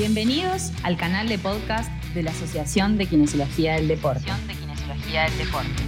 Bienvenidos 0.00 0.72
al 0.82 0.96
canal 0.96 1.28
de 1.28 1.36
podcast 1.36 1.92
de 2.14 2.22
la 2.22 2.30
Asociación 2.30 2.96
de 2.96 3.04
Kinesiología 3.04 3.74
del 3.74 3.86
Deporte. 3.86 4.32
de 4.48 4.54
Kinesiología 4.54 5.24
del 5.24 5.36
Deporte. 5.36 5.82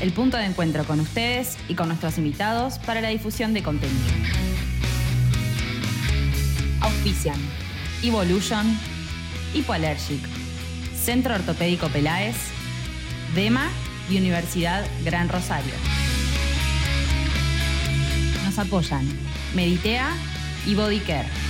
El 0.00 0.10
punto 0.12 0.38
de 0.38 0.46
encuentro 0.46 0.82
con 0.84 0.98
ustedes 1.00 1.58
y 1.68 1.74
con 1.74 1.88
nuestros 1.88 2.16
invitados 2.16 2.78
para 2.78 3.02
la 3.02 3.10
difusión 3.10 3.52
de 3.52 3.62
contenido. 3.62 4.06
Auspician 6.80 7.36
Evolution, 8.02 8.66
Hipoallergic, 9.52 10.26
Centro 10.94 11.34
Ortopédico 11.34 11.88
Peláez, 11.88 12.36
DEMA 13.34 13.68
y 14.08 14.16
Universidad 14.16 14.82
Gran 15.04 15.28
Rosario. 15.28 15.74
Nos 18.46 18.58
apoyan 18.58 19.06
Meditea 19.54 20.10
y 20.66 20.74
Bodycare. 20.74 21.45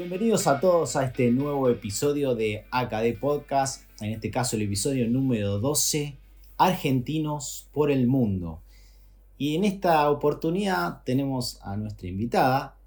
Bienvenidos 0.00 0.46
a 0.46 0.60
todos 0.60 0.96
a 0.96 1.04
este 1.04 1.30
nuevo 1.30 1.68
episodio 1.68 2.34
de 2.34 2.64
AKD 2.70 3.20
Podcast, 3.20 3.84
en 4.00 4.12
este 4.14 4.30
caso 4.30 4.56
el 4.56 4.62
episodio 4.62 5.06
número 5.06 5.58
12, 5.58 6.16
Argentinos 6.56 7.68
por 7.74 7.90
el 7.90 8.06
Mundo. 8.06 8.62
Y 9.36 9.56
en 9.56 9.64
esta 9.64 10.10
oportunidad 10.10 11.02
tenemos 11.04 11.60
a 11.62 11.76
nuestra 11.76 12.08
invitada, 12.08 12.78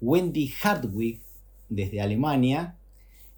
Wendy 0.00 0.52
Hartwig, 0.60 1.22
desde 1.68 2.00
Alemania, 2.00 2.76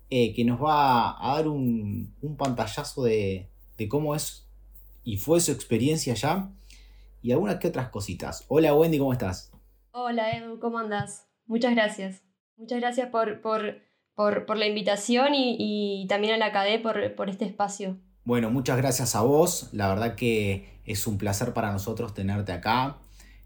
eh, 0.09 0.33
que 0.33 0.47
nos 0.47 0.59
va 0.63 1.11
a 1.21 1.37
dar 1.37 1.49
un, 1.49 2.15
pantallazo 2.39 3.03
de, 3.03 3.47
de 3.77 3.89
cómo 3.91 4.15
es 4.15 4.49
y 5.05 5.19
fue 5.19 5.43
su 5.43 5.53
experiencia 5.53 6.15
allá 6.15 6.49
y 7.21 7.33
algunas 7.33 7.57
que 7.57 7.69
otras 7.69 7.91
cositas. 7.91 8.47
Hola 8.49 8.75
Wendy, 8.75 8.99
¿cómo 8.99 9.13
estás? 9.13 9.53
Hola 9.93 10.31
Edu, 10.35 10.59
¿cómo 10.59 10.79
andas? 10.79 11.27
Muchas 11.47 11.75
gracias. 11.75 12.28
Muchas 12.59 12.81
gracias 12.81 13.09
por, 13.11 13.41
por, 13.41 13.79
por, 14.17 14.45
por 14.45 14.57
la 14.57 14.67
invitación 14.67 15.33
y, 15.33 15.57
y, 16.03 16.07
también 16.09 16.35
a 16.35 16.39
la 16.39 16.51
CADE 16.51 16.81
por, 16.81 17.15
por 17.15 17.31
este 17.31 17.45
espacio. 17.45 17.97
Bueno, 18.25 18.51
muchas 18.51 18.77
gracias 18.77 19.15
a 19.15 19.23
vos. 19.23 19.69
La 19.73 19.89
verdad 19.89 20.17
que 20.17 20.81
es 20.85 21.07
un 21.07 21.19
placer 21.19 21.53
para 21.55 21.71
nosotros 21.71 22.15
tenerte 22.15 22.51
acá, 22.51 22.99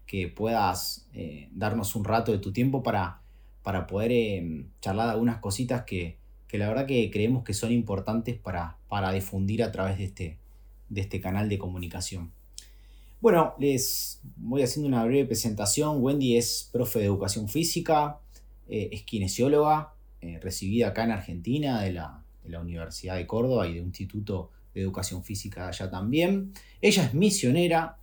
que 0.07 0.27
puedas 0.27 1.07
eh, 1.13 1.47
darnos 1.51 1.95
un 1.95 2.03
rato 2.03 2.31
de 2.31 2.39
tu 2.39 2.51
tiempo 2.51 2.81
para, 2.81 3.21
para 3.61 3.85
poder 3.85 4.11
eh, 4.11 4.65
charlar 4.81 5.09
algunas 5.09 5.37
cositas 5.37 5.83
que, 5.83 6.17
que, 6.47 6.57
la 6.57 6.67
verdad 6.67 6.87
que 6.87 7.11
creemos 7.11 7.43
que 7.43 7.53
son 7.53 7.71
importantes 7.71 8.35
para, 8.37 8.77
para 8.89 9.11
difundir 9.11 9.61
a 9.61 9.71
través 9.71 9.99
de 9.99 10.05
este, 10.05 10.39
de 10.89 11.01
este 11.01 11.21
canal 11.21 11.49
de 11.49 11.59
comunicación. 11.59 12.31
Bueno, 13.21 13.53
les 13.59 14.21
voy 14.35 14.63
haciendo 14.63 14.87
una 14.87 15.05
breve 15.05 15.27
presentación. 15.27 16.03
Wendy 16.03 16.35
es 16.35 16.67
profe 16.73 16.99
de 16.99 17.05
educación 17.05 17.47
física, 17.47 18.19
eh, 18.67 18.89
es 18.91 19.03
kinesióloga, 19.03 19.93
eh, 20.21 20.39
recibida 20.41 20.89
acá 20.89 21.03
en 21.03 21.11
Argentina 21.11 21.81
de 21.81 21.93
la, 21.93 22.23
de 22.43 22.49
la, 22.49 22.61
Universidad 22.61 23.17
de 23.17 23.27
Córdoba 23.27 23.67
y 23.67 23.73
de 23.75 23.81
un 23.81 23.87
instituto 23.87 24.51
de 24.73 24.81
educación 24.81 25.23
física 25.23 25.67
allá 25.67 25.89
también. 25.89 26.53
Ella 26.81 27.03
es 27.03 27.13
misionera 27.13 27.97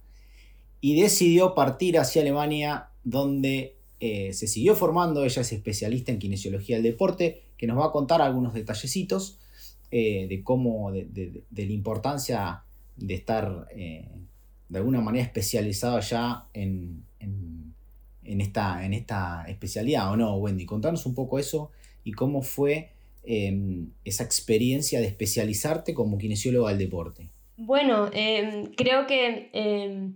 y 0.80 1.00
decidió 1.00 1.54
partir 1.54 1.98
hacia 1.98 2.22
Alemania 2.22 2.88
donde 3.04 3.76
eh, 4.00 4.32
se 4.32 4.46
siguió 4.46 4.74
formando. 4.74 5.24
Ella 5.24 5.42
es 5.42 5.52
especialista 5.52 6.12
en 6.12 6.18
kinesiología 6.18 6.76
del 6.76 6.84
deporte, 6.84 7.42
que 7.56 7.66
nos 7.66 7.78
va 7.78 7.86
a 7.86 7.92
contar 7.92 8.22
algunos 8.22 8.54
detallecitos 8.54 9.38
de 9.90 10.42
cómo, 10.44 10.92
de, 10.92 11.06
de, 11.06 11.42
de, 11.50 11.66
la 11.66 11.72
importancia 11.72 12.62
de 12.94 13.14
estar 13.14 13.66
de 13.74 14.78
alguna 14.78 15.00
manera 15.00 15.24
especializado 15.24 15.98
ya 15.98 16.46
en 16.54 17.04
en 18.30 18.40
esta, 18.40 18.84
en 18.84 18.94
esta 18.94 19.44
especialidad, 19.48 20.12
¿o 20.12 20.16
no, 20.16 20.36
Wendy? 20.36 20.66
Contanos 20.66 21.06
un 21.06 21.14
poco 21.14 21.38
eso 21.38 21.70
y 22.04 22.12
cómo 22.12 22.42
fue 22.42 22.92
eh, 23.22 23.52
esa 24.04 24.24
experiencia 24.24 25.00
de 25.00 25.06
especializarte 25.06 25.92
como 25.92 26.16
kinesiólogo 26.16 26.68
del 26.68 26.78
deporte. 26.78 27.30
Bueno, 27.56 28.08
eh, 28.14 28.70
creo 28.76 29.06
que, 29.06 29.50
eh, 29.52 30.12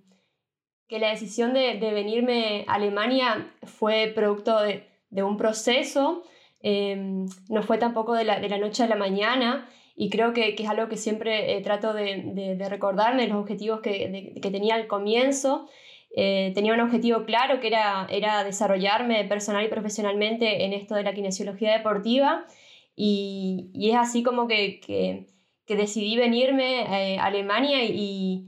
que 0.89 0.99
la 0.99 1.11
decisión 1.11 1.53
de, 1.53 1.79
de, 1.79 1.93
venirme 1.93 2.65
a 2.67 2.75
Alemania 2.75 3.53
fue 3.65 4.11
producto 4.15 4.59
de, 4.61 4.85
un 5.23 5.37
proceso, 5.37 6.25
no 6.63 7.63
fue 7.63 7.79
tampoco 7.79 8.15
de 8.15 8.25
la, 8.25 8.41
de 8.41 8.49
la, 8.49 8.59
noche 8.59 8.83
a 8.83 8.89
la 8.89 8.97
mañana. 8.97 9.69
Y 9.95 10.11
creo 10.11 10.33
que, 10.33 10.57
que 10.57 10.65
es 10.65 10.69
algo 10.69 10.89
que 10.89 10.97
siempre 10.97 11.61
trato 11.63 11.93
de, 11.93 12.57
de, 12.59 12.69
recordarme, 12.69 13.29
los 13.29 13.37
objetivos 13.37 13.81
que, 13.81 14.35
que 14.43 14.51
tenía 14.51 14.75
al 14.75 14.89
comienzo, 14.89 15.69
eh, 16.17 16.53
tenía 16.55 16.75
un 16.75 16.81
objetivo 16.81 17.25
claro 17.25 17.59
que 17.59 17.67
era, 17.67 18.07
era 18.09 18.45
desarrollarme 18.45 19.25
personal 19.25 19.65
y 19.65 19.69
profesionalmente 19.69 20.65
en 20.65 20.73
esto 20.73 20.95
de 20.95 21.03
la 21.03 21.13
kinesiología 21.13 21.73
deportiva 21.73 22.47
y, 22.95 23.71
y 23.75 23.91
es 23.91 23.97
así 23.97 24.23
como 24.23 24.47
que, 24.47 24.79
que, 24.79 25.27
que 25.67 25.75
decidí 25.75 26.17
venirme 26.17 26.83
eh, 26.83 27.19
a 27.19 27.25
Alemania 27.25 27.83
y, 27.83 28.47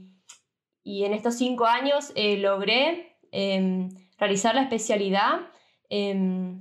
y, 0.81 1.03
en 1.03 1.13
estos 1.13 1.35
cinco 1.35 1.65
años 1.65 2.13
eh, 2.15 2.37
logré 2.37 3.17
em, 3.33 3.89
realizar 4.17 4.55
la 4.55 4.61
especialidad 4.61 5.41
em, 5.89 6.59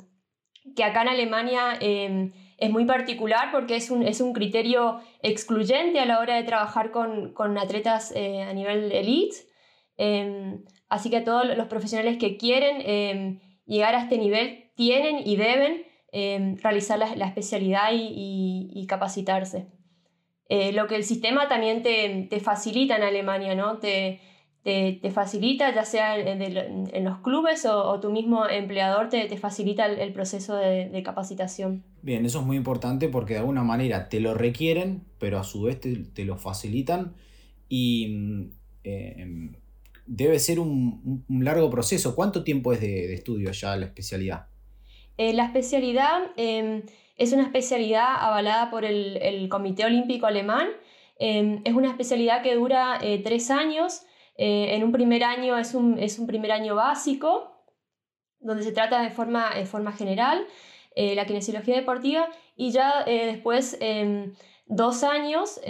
que 0.75 0.83
acá 0.83 1.03
en 1.03 1.09
Alemania 1.09 1.79
em, 1.81 2.33
es 2.59 2.71
muy 2.71 2.85
particular 2.85 3.53
porque 3.53 3.77
es 3.77 3.93
un, 3.93 4.03
es 4.03 4.21
un 4.21 4.33
criterio 4.33 5.01
excluyente 5.23 6.01
a 6.01 6.07
la 6.07 6.19
hora 6.19 6.35
de 6.35 6.43
trabajar 6.43 6.91
con, 6.91 7.33
con 7.33 7.57
atletas 7.59 8.13
a 8.13 8.53
nivel 8.55 8.91
elite. 8.91 9.37
Así 10.89 11.11
que 11.11 11.21
todos 11.21 11.45
los 11.57 11.67
profesionales 11.67 12.19
que 12.19 12.37
quieren 12.37 12.77
eh, 12.81 13.41
llegar 13.67 13.95
a 13.95 14.03
este 14.03 14.19
nivel 14.19 14.71
tienen 14.77 15.27
y 15.27 15.37
deben 15.37 15.85
eh, 16.13 16.57
realizar 16.63 16.99
la, 16.99 17.15
la 17.17 17.27
especialidad 17.27 17.93
y, 17.93 18.03
y, 18.07 18.71
y 18.75 18.87
capacitarse. 18.87 19.67
Eh, 20.49 20.73
lo 20.73 20.87
que 20.87 20.95
el 20.95 21.05
sistema 21.05 21.49
también 21.49 21.83
te, 21.83 22.29
te, 22.31 22.41
facilita 22.41 22.97
en 22.97 23.03
Alemania, 23.03 23.57
¿no? 23.57 23.79
Te, 23.79 24.21
te, 24.63 24.99
te 25.03 25.11
facilita, 25.11 25.75
ya 25.75 25.85
sea 25.85 26.17
en, 26.19 26.41
en, 26.41 26.89
en 26.93 27.05
los 27.05 27.19
clubes 27.19 27.67
o, 27.67 27.89
o, 27.89 27.99
tu 27.99 28.11
mismo 28.11 28.47
empleador, 28.49 29.09
te, 29.09 29.37
facilita 29.37 29.87
el, 29.87 29.99
el 29.99 30.13
proceso 30.13 30.55
de, 30.55 30.89
de, 30.89 31.03
capacitación. 31.03 31.85
Bien, 32.03 32.25
eso 32.25 32.41
es 32.41 32.47
muy 32.47 32.57
importante 32.57 33.09
porque 33.09 33.35
de 33.35 33.41
alguna 33.41 33.65
manera 33.65 34.09
te 34.09 34.21
lo 34.21 34.35
requieren, 34.35 35.03
pero 35.19 35.39
a 35.41 35.45
su 35.45 35.63
vez 35.63 35.81
te, 35.81 36.25
lo 36.25 36.37
facilitan 36.37 37.15
y 37.69 38.53
eh, 38.85 39.51
debe 40.07 40.39
ser 40.39 40.61
un, 40.61 41.25
un, 41.29 41.45
largo 41.45 41.71
proceso. 41.71 42.15
¿Cuánto 42.15 42.45
tiempo 42.45 42.73
es 42.73 42.81
de, 42.81 43.09
de 43.09 43.15
estudio 43.15 43.51
ya 43.53 43.77
la 43.77 43.87
especialidad? 43.87 44.47
Eh, 45.17 45.33
la 45.33 45.45
especialidad 45.45 46.31
eh, 46.37 46.85
es 47.17 47.33
una 47.33 47.45
especialidad 47.45 48.17
avalada 48.19 48.71
por 48.71 48.85
el, 48.85 49.17
el 49.23 49.49
Comité 49.49 49.85
Olímpico 49.85 50.27
Alemán. 50.27 50.69
Eh, 51.19 51.61
es 51.65 51.75
una 51.75 51.89
especialidad 51.89 52.43
que 52.43 52.55
dura 52.55 52.99
eh, 53.03 53.23
tres 53.23 53.51
años. 53.51 54.03
Eh, 54.37 54.75
en 54.75 54.85
un 54.85 54.93
primer 54.93 55.25
año 55.25 55.57
es 55.57 55.75
un, 55.75 55.99
es 55.99 56.19
un 56.19 56.27
primer 56.27 56.53
año 56.53 56.75
básico, 56.75 57.65
donde 58.39 58.63
se 58.63 58.73
trata 58.73 59.01
de 59.03 59.11
forma, 59.11 59.55
de 59.55 59.67
forma 59.67 59.93
general 59.93 60.47
la 60.99 61.27
kinesiología 61.27 61.77
deportiva, 61.77 62.27
y 62.57 62.71
ya 62.71 63.05
después 63.05 63.79
dos 64.65 65.05
años 65.05 65.61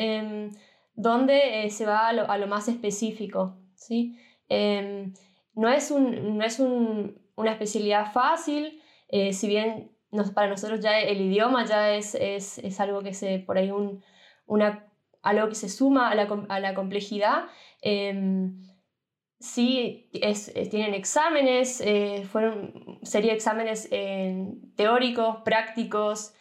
donde 0.95 1.69
se 1.69 1.85
va 1.85 2.07
a 2.07 2.13
lo, 2.13 2.31
a 2.31 2.39
lo 2.39 2.47
más 2.47 2.69
específico. 2.69 3.59
¿sí? 3.75 4.17
Eh, 4.49 5.13
no 5.55 5.69
es, 5.69 5.91
un, 5.91 6.39
no 6.39 6.45
es 6.45 6.61
un, 6.61 7.19
una 7.35 7.53
especialidad 7.53 8.13
fácil, 8.13 8.81
eh, 9.09 9.33
si 9.33 9.49
bien 9.49 9.91
para 10.35 10.49
nosotros 10.49 10.81
ya 10.81 10.99
el 11.01 11.21
idioma 11.21 11.65
ya 11.67 11.95
es, 11.95 12.15
es, 12.15 12.59
es 12.59 12.81
algo 12.81 13.03
que 13.03 13.13
se, 13.13 13.39
por 13.41 13.59
ahí 13.59 13.71
un, 13.71 14.03
una, 14.47 14.87
algo 15.23 15.49
que 15.49 15.55
se 15.55 15.69
suma 15.69 16.11
a 16.11 16.15
la, 16.15 16.29
a 16.49 16.61
la 16.61 16.75
complejidad. 16.75 17.47
Eh, 17.83 18.51
sí, 19.39 20.09
es, 20.13 20.53
tienen 20.71 20.95
exámenes, 20.95 21.81
eh, 21.81 22.25
fueron 22.31 23.01
serie 23.03 23.33
exámenes 23.33 23.91
teóricos, 24.77 25.39
prácticos, 25.45 26.33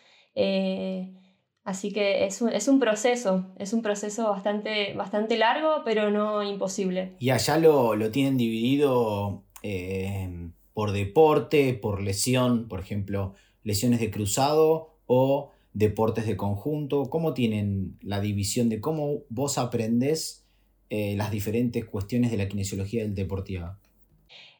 Así 1.66 1.92
que 1.92 2.26
es 2.26 2.44
un, 2.44 2.50
es 2.50 2.68
un 2.68 2.80
proceso, 2.80 3.48
es 3.58 3.74
un 3.74 3.82
proceso 3.82 4.30
bastante, 4.30 4.94
bastante 4.94 5.36
largo, 5.36 5.82
pero 5.84 6.12
no 6.12 6.44
imposible. 6.44 7.16
¿Y 7.18 7.32
allá 7.32 7.58
lo, 7.58 7.96
lo 7.96 8.12
tienen 8.12 8.38
dividido 8.38 9.44
eh, 9.64 10.50
por 10.74 10.92
deporte, 10.92 11.74
por 11.74 12.04
lesión, 12.04 12.68
por 12.68 12.80
ejemplo, 12.80 13.34
lesiones 13.64 14.00
de 14.00 14.12
cruzado 14.12 15.00
o 15.08 15.50
deportes 15.74 16.28
de 16.28 16.38
conjunto? 16.38 17.10
¿Cómo 17.10 17.34
tienen 17.34 17.98
la 18.00 18.22
división 18.22 18.70
de 18.70 18.80
cómo 18.80 19.24
vos 19.30 19.58
aprendés 19.58 20.46
eh, 20.92 21.16
las 21.18 21.32
diferentes 21.32 21.84
cuestiones 21.84 22.30
de 22.30 22.38
la 22.38 22.48
kinesiología 22.48 23.02
del 23.02 23.16
deportiva? 23.16 23.80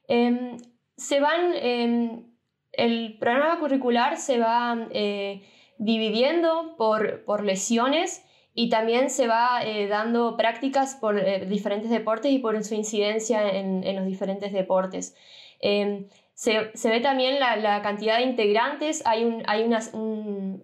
Eh, 0.08 0.58
se 0.98 1.20
van, 1.20 1.54
em, 1.54 2.24
el 2.72 3.18
programa 3.20 3.60
curricular 3.60 4.18
se 4.18 4.40
va 4.40 4.88
eh, 4.90 5.44
dividiendo 5.78 6.76
por, 6.78 7.24
por 7.26 7.44
lesiones 7.44 8.24
y 8.54 8.70
también 8.70 9.10
se 9.10 9.28
va 9.28 9.62
eh, 9.64 9.88
dando 9.88 10.38
prácticas 10.38 10.96
por 10.96 11.20
eh, 11.20 11.46
diferentes 11.46 11.90
deportes 11.90 12.32
y 12.32 12.40
por 12.40 12.62
su 12.64 12.74
incidencia 12.74 13.50
en, 13.50 13.84
en 13.84 13.96
los 13.98 14.06
diferentes 14.06 14.54
deportes. 14.54 15.16
Eh, 15.60 16.08
se, 16.36 16.90
ve 16.90 17.00
también 17.00 17.40
la, 17.40 17.82
cantidad 17.82 18.18
de 18.18 18.24
integrantes, 18.24 19.02
hay, 19.06 19.24
un, 19.24 19.44
hay 19.48 19.64
un, 19.64 20.64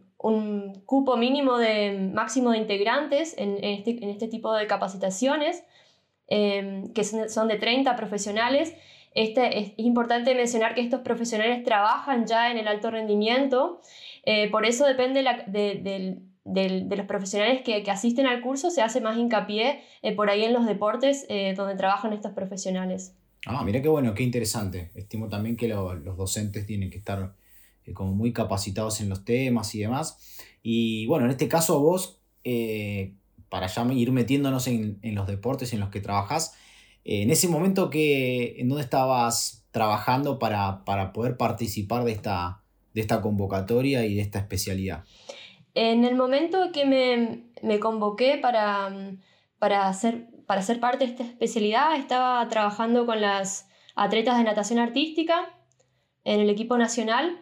cupo 0.86 1.18
mínimo 1.18 1.58
de 1.58 2.12
máximo 2.14 2.52
de 2.52 2.58
integrantes 2.58 3.34
en, 3.38 3.58
este, 3.64 3.98
este, 4.10 4.28
tipo 4.28 4.54
de 4.54 4.68
capacitaciones, 4.68 5.64
em, 6.28 6.92
que 6.94 7.04
son, 7.04 7.48
de 7.48 7.56
30 7.56 7.96
profesionales. 7.96 8.76
Este, 9.16 9.60
es, 9.60 9.74
importante 9.78 10.36
mencionar 10.36 10.76
que 10.76 10.82
estos 10.82 11.02
profesionales 11.02 11.64
trabajan 11.64 12.28
ya 12.28 12.52
en 12.52 12.58
el 12.58 12.68
alto 12.68 12.92
rendimiento, 12.92 13.82
eh, 14.24 14.50
por 14.52 14.66
eso 14.66 14.86
depende 14.86 15.24
de, 15.24 16.96
los 16.96 17.06
profesionales 17.06 17.62
que, 17.64 17.84
asisten 17.90 18.28
al 18.28 18.42
curso, 18.42 18.70
se 18.70 18.82
hace 18.82 19.02
más 19.02 19.18
hincapié 19.18 19.82
eh, 20.02 20.16
por 20.16 20.30
ahí 20.30 20.44
en 20.44 20.54
los 20.54 20.66
deportes 20.66 21.26
eh, 21.30 21.54
donde 21.56 21.76
trabajan 21.76 22.14
estos 22.14 22.34
profesionales. 22.34 23.16
Ah, 23.46 23.64
mira 23.64 23.82
qué 23.82 23.88
bueno, 23.88 24.14
qué 24.14 24.24
interesante. 24.24 24.92
Estimo 24.94 25.28
también 25.28 25.56
que 25.56 25.68
los 25.68 26.18
docentes 26.18 26.66
tienen 26.66 26.90
que 26.92 26.98
estar 26.98 27.34
como 27.94 28.14
muy 28.14 28.32
capacitados 28.32 29.02
en 29.02 29.10
los 29.10 29.26
temas 29.26 29.74
y 29.74 29.80
demás. 29.80 30.38
Y 30.62 31.08
bueno, 31.08 31.26
en 31.26 31.32
este 31.32 31.48
caso 31.48 31.80
vos, 31.80 32.20
para 33.50 33.68
ya 33.68 33.94
ir 33.94 34.12
metiéndonos 34.12 34.68
en, 34.68 35.00
los 35.02 35.26
deportes 35.26 35.74
en 35.74 35.80
los 35.80 35.90
que 35.90 36.02
trabajás, 36.02 36.56
en 37.04 37.32
ese 37.32 37.48
momento 37.48 37.90
que, 37.90 38.60
¿en 38.60 38.70
dónde 38.70 38.84
estabas 38.84 39.62
trabajando 39.72 40.38
para, 40.38 40.84
poder 41.14 41.38
participar 41.38 42.04
de 42.04 42.12
esta, 42.12 42.62
de 42.94 43.02
esta 43.02 43.22
convocatoria 43.22 44.06
y 44.06 44.16
de 44.16 44.22
esta 44.22 44.40
especialidad? 44.40 45.04
En 45.74 46.04
el 46.04 46.16
momento 46.16 46.72
que 46.74 46.86
me, 46.86 47.80
convoqué 47.80 48.38
para, 48.38 48.92
para 49.60 49.88
hacer 49.88 50.28
para 50.52 50.64
ser 50.64 50.82
parte 50.82 51.06
de 51.06 51.12
esta 51.12 51.24
especialidad 51.24 51.96
estaba 51.96 52.46
trabajando 52.50 53.06
con 53.06 53.22
las 53.22 53.70
atletas 53.96 54.38
de 54.38 54.44
natación 54.44 54.80
artística 54.80 55.48
en 56.26 56.42
el 56.42 56.50
equipo 56.50 56.78
nacional 56.78 57.40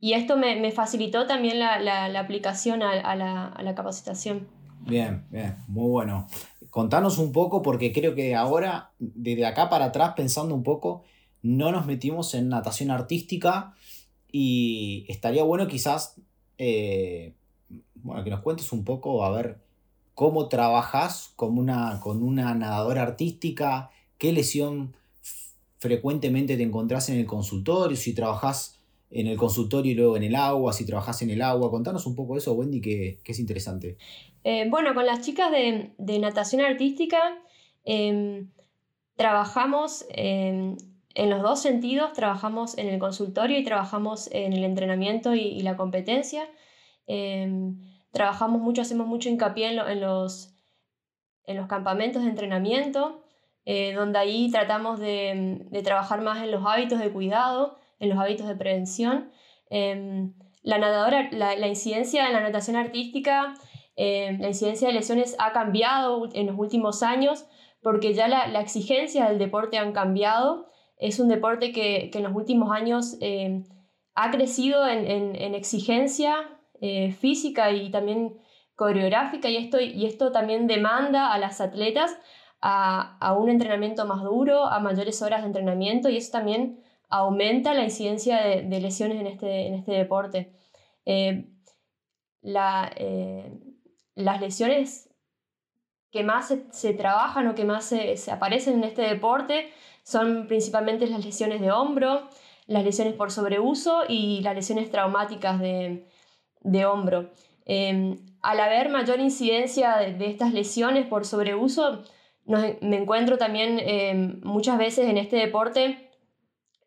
y 0.00 0.14
esto 0.14 0.36
me, 0.36 0.70
facilitó 0.72 1.28
también 1.28 1.60
la, 1.60 2.18
aplicación 2.18 2.82
a, 2.82 3.14
la, 3.14 3.74
capacitación. 3.76 4.48
Bien, 4.80 5.24
bien, 5.30 5.56
muy 5.68 5.88
bueno. 5.88 6.26
Contanos 6.70 7.18
un 7.18 7.30
poco, 7.30 7.62
porque 7.62 7.92
creo 7.92 8.16
que 8.16 8.34
ahora, 8.34 8.90
desde 8.98 9.46
acá 9.46 9.68
para 9.68 9.86
atrás, 9.86 10.14
pensando 10.16 10.54
un 10.54 10.64
poco, 10.64 11.04
no 11.42 11.70
nos 11.70 11.86
metimos 11.86 12.34
en 12.34 12.48
natación 12.48 12.90
artística 12.90 13.74
y 14.30 15.06
estaría 15.08 15.42
bueno 15.42 15.66
quizás, 15.66 16.20
eh, 16.58 17.34
bueno, 17.94 18.24
que 18.24 18.30
nos 18.30 18.40
cuentes 18.40 18.72
un 18.72 18.84
poco, 18.84 19.24
a 19.24 19.30
ver, 19.30 19.58
cómo 20.14 20.48
trabajas 20.48 21.32
con 21.36 21.58
una, 21.58 22.00
con 22.00 22.22
una 22.22 22.54
nadadora 22.54 23.02
artística, 23.02 23.90
qué 24.18 24.32
lesión 24.32 24.96
frecuentemente 25.78 26.56
te 26.56 26.62
encontrás 26.62 27.08
en 27.08 27.18
el 27.18 27.26
consultorio, 27.26 27.96
si 27.96 28.14
trabajas 28.14 28.78
en 29.10 29.26
el 29.26 29.36
consultorio 29.36 29.92
y 29.92 29.94
luego 29.94 30.16
en 30.16 30.24
el 30.24 30.34
agua, 30.34 30.72
si 30.72 30.84
trabajas 30.84 31.22
en 31.22 31.30
el 31.30 31.40
agua. 31.40 31.70
Contanos 31.70 32.06
un 32.06 32.14
poco 32.14 32.36
eso, 32.36 32.52
Wendy, 32.52 32.80
que, 32.80 33.20
es 33.24 33.38
interesante. 33.38 33.96
Eh, 34.44 34.66
bueno, 34.68 34.94
con 34.94 35.06
las 35.06 35.20
chicas 35.20 35.50
de, 35.50 36.18
natación 36.18 36.62
artística 36.62 37.18
em, 37.84 38.50
trabajamos 39.16 40.04
em, 40.10 40.76
en 41.14 41.30
los 41.30 41.42
dos 41.42 41.60
sentidos, 41.60 42.12
trabajamos 42.12 42.76
en 42.78 42.88
el 42.88 42.98
consultorio 42.98 43.58
y 43.58 43.64
trabajamos 43.64 44.28
en 44.32 44.52
el 44.52 44.64
entrenamiento 44.64 45.34
y, 45.34 45.60
la 45.62 45.76
competencia. 45.76 46.48
Em, 47.06 47.78
Trabajamos 48.12 48.60
mucho, 48.60 48.82
hacemos 48.82 49.06
mucho 49.06 49.28
hincapié 49.28 49.68
en, 49.68 50.00
los, 50.00 50.54
en 51.44 51.56
los 51.56 51.66
campamentos 51.66 52.22
de 52.22 52.30
entrenamiento, 52.30 53.22
eh, 53.64 53.92
donde 53.92 54.18
ahí 54.18 54.50
tratamos 54.50 54.98
de, 54.98 55.68
trabajar 55.84 56.22
más 56.22 56.42
en 56.42 56.50
los 56.50 56.64
hábitos 56.64 57.00
de 57.00 57.10
cuidado, 57.10 57.76
en 57.98 58.08
los 58.08 58.18
hábitos 58.18 58.48
de 58.48 58.56
prevención. 58.56 59.30
Em, 59.68 60.32
la 60.62 60.78
nadadora, 60.78 61.28
la, 61.32 61.68
incidencia 61.68 62.26
en 62.26 62.32
la 62.32 62.40
natación 62.40 62.76
artística, 62.76 63.54
em, 63.96 64.40
la 64.40 64.48
incidencia 64.48 64.88
de 64.88 64.94
lesiones 64.94 65.36
ha 65.38 65.52
cambiado 65.52 66.28
en 66.32 66.46
los 66.46 66.58
últimos 66.58 67.02
años 67.02 67.46
porque 67.82 68.14
ya 68.14 68.26
la, 68.26 68.60
exigencia 68.60 69.28
del 69.28 69.38
deporte 69.38 69.76
han 69.76 69.92
cambiado. 69.92 70.66
Es 70.98 71.20
un 71.20 71.28
deporte 71.28 71.72
que, 71.72 72.10
en 72.12 72.22
los 72.22 72.34
últimos 72.34 72.70
años 72.72 73.16
em, 73.20 73.64
ha 74.14 74.30
crecido 74.30 74.86
en, 74.86 75.36
en 75.36 75.54
exigencia, 75.54 76.58
eh, 76.80 77.10
física 77.10 77.72
y 77.72 77.90
también 77.90 78.38
coreográfica 78.76 79.48
y 79.48 79.56
esto, 79.56 79.80
y 79.80 80.06
esto 80.06 80.30
también 80.30 80.68
demanda 80.68 81.32
a 81.32 81.38
las 81.38 81.60
atletas 81.60 82.16
a, 82.60 83.34
un 83.36 83.48
entrenamiento 83.48 84.06
más 84.06 84.22
duro, 84.22 84.66
a 84.66 84.78
mayores 84.78 85.20
horas 85.20 85.40
de 85.40 85.48
entrenamiento 85.48 86.08
y 86.08 86.16
eso 86.16 86.30
también 86.30 86.80
aumenta 87.08 87.74
la 87.74 87.82
incidencia 87.82 88.40
de, 88.40 88.80
lesiones 88.80 89.18
en 89.20 89.26
este, 89.26 89.66
en 89.66 89.74
este 89.74 89.92
deporte. 89.92 90.52
Eh, 91.04 91.48
eh, 92.44 93.58
las 94.14 94.40
lesiones 94.40 95.10
que 96.12 96.22
más 96.22 96.54
se, 96.70 96.94
trabajan 96.94 97.48
o 97.48 97.56
que 97.56 97.64
más 97.64 97.86
se, 97.86 98.14
aparecen 98.30 98.74
en 98.74 98.84
este 98.84 99.02
deporte 99.02 99.72
son 100.08 100.46
principalmente 100.46 101.06
las 101.06 101.22
lesiones 101.22 101.60
de 101.60 101.70
hombro, 101.70 102.30
las 102.66 102.82
lesiones 102.82 103.12
por 103.12 103.30
sobreuso 103.30 104.04
y 104.08 104.40
las 104.40 104.54
lesiones 104.54 104.90
traumáticas 104.90 105.60
de, 105.60 106.06
de 106.62 106.86
hombro. 106.86 107.30
Em, 107.66 108.16
al 108.40 108.58
haber 108.60 108.88
mayor 108.88 109.20
incidencia 109.20 109.96
de, 109.98 110.26
estas 110.26 110.54
lesiones 110.54 111.06
por 111.06 111.26
sobreuso, 111.26 112.04
me 112.46 112.96
encuentro 112.96 113.36
también 113.36 113.78
em, 113.80 114.40
muchas 114.42 114.78
veces 114.78 115.10
en 115.10 115.18
este 115.18 115.36
deporte 115.36 116.10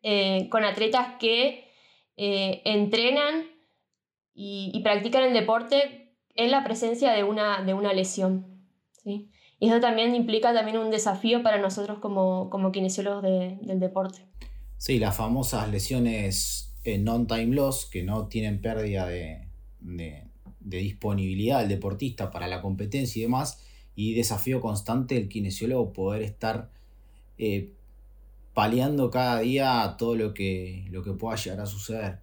eh, 0.02 0.48
con 0.50 0.64
atletas 0.64 1.14
que 1.20 1.70
eh, 2.16 2.60
entrenan 2.64 3.46
y, 4.34 4.80
practican 4.82 5.22
el 5.22 5.32
deporte 5.32 6.16
en 6.34 6.50
la 6.50 6.64
presencia 6.64 7.12
de 7.12 7.22
una, 7.22 7.62
de 7.62 7.72
una 7.72 7.92
lesión. 7.92 8.66
¿sí? 9.04 9.30
Y 9.62 9.68
eso 9.68 9.78
también 9.78 10.12
implica 10.16 10.52
también 10.52 10.76
un 10.76 10.90
desafío 10.90 11.44
para 11.44 11.56
nosotros 11.56 12.00
como, 12.00 12.50
como 12.50 12.72
kinesiólogos 12.72 13.22
del 13.22 13.78
deporte. 13.78 14.26
Sí, 14.76 14.98
las 14.98 15.16
famosas 15.16 15.70
lesiones 15.70 16.74
non-time 16.84 17.54
loss, 17.54 17.86
que 17.86 18.02
no 18.02 18.26
tienen 18.26 18.60
pérdida 18.60 19.06
de, 19.06 19.46
de, 19.78 20.26
disponibilidad 20.58 21.60
del 21.60 21.68
deportista 21.68 22.32
para 22.32 22.48
la 22.48 22.60
competencia 22.60 23.20
y 23.20 23.22
demás, 23.22 23.62
y 23.94 24.14
desafío 24.14 24.60
constante 24.60 25.14
del 25.14 25.28
kinesiólogo 25.28 25.92
poder 25.92 26.22
estar 26.22 26.68
eh, 27.38 27.70
paliando 28.54 29.12
cada 29.12 29.38
día 29.38 29.94
todo 29.96 30.16
lo 30.16 30.34
que, 30.34 30.88
lo 30.90 31.04
que 31.04 31.12
pueda 31.12 31.36
llegar 31.36 31.60
a 31.60 31.66
suceder. 31.66 32.18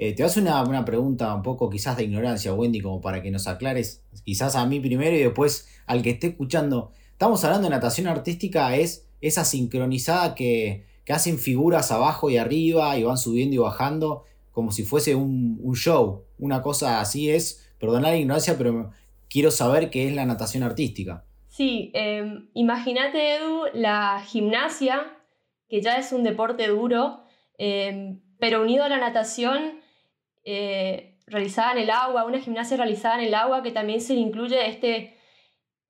Eh, 0.00 0.14
te 0.14 0.22
hace 0.22 0.40
una, 0.40 0.62
una, 0.62 0.84
pregunta 0.84 1.34
un 1.34 1.42
poco 1.42 1.68
quizás 1.68 1.96
de 1.96 2.04
ignorancia, 2.04 2.54
Wendy, 2.54 2.80
como 2.80 3.00
para 3.00 3.20
que 3.20 3.32
nos 3.32 3.48
aclares, 3.48 4.04
quizás 4.24 4.54
a 4.54 4.64
mí 4.64 4.78
primero 4.78 5.14
y 5.16 5.20
después 5.20 5.68
al 5.86 6.02
que 6.02 6.10
esté 6.10 6.28
escuchando. 6.28 6.92
Estamos 7.10 7.44
hablando 7.44 7.64
de 7.68 7.74
natación 7.74 8.06
artística, 8.06 8.76
es 8.76 9.08
esa 9.20 9.44
sincronizada 9.44 10.36
que, 10.36 10.86
que 11.04 11.12
hacen 11.12 11.38
figuras 11.38 11.90
abajo 11.90 12.30
y 12.30 12.36
arriba 12.36 12.96
y 12.96 13.02
van 13.02 13.18
subiendo 13.18 13.56
y 13.56 13.58
bajando 13.58 14.24
como 14.52 14.72
si 14.72 14.84
fuese 14.84 15.14
un, 15.14 15.72
show. 15.74 16.24
Una 16.38 16.62
cosa 16.62 17.00
así 17.00 17.30
es, 17.30 17.72
perdonar 17.78 18.12
la 18.12 18.18
ignorancia, 18.18 18.58
pero 18.58 18.90
quiero 19.30 19.50
saber 19.50 19.88
qué 19.88 20.06
es 20.06 20.14
la 20.14 20.26
natación 20.26 20.64
artística. 20.64 21.24
Sí, 21.48 21.90
em, 21.94 22.50
imagínate, 22.54 23.36
Edu, 23.36 23.66
la 23.72 24.22
gimnasia, 24.26 25.16
que 25.68 25.80
ya 25.80 25.96
es 25.96 26.12
un 26.12 26.24
deporte 26.24 26.66
duro, 26.66 27.22
em, 27.56 28.20
pero 28.38 28.62
unido 28.62 28.84
a 28.84 28.88
la 28.88 28.98
natación 28.98 29.77
eh, 30.50 31.18
realizada 31.26 31.72
en 31.72 31.78
el 31.80 31.90
agua, 31.90 32.24
una 32.24 32.40
gimnasia 32.40 32.78
realizada 32.78 33.16
en 33.20 33.28
el 33.28 33.34
agua 33.34 33.62
que 33.62 33.70
también 33.70 34.00
se 34.00 34.14
incluye 34.14 34.66
este, 34.66 35.14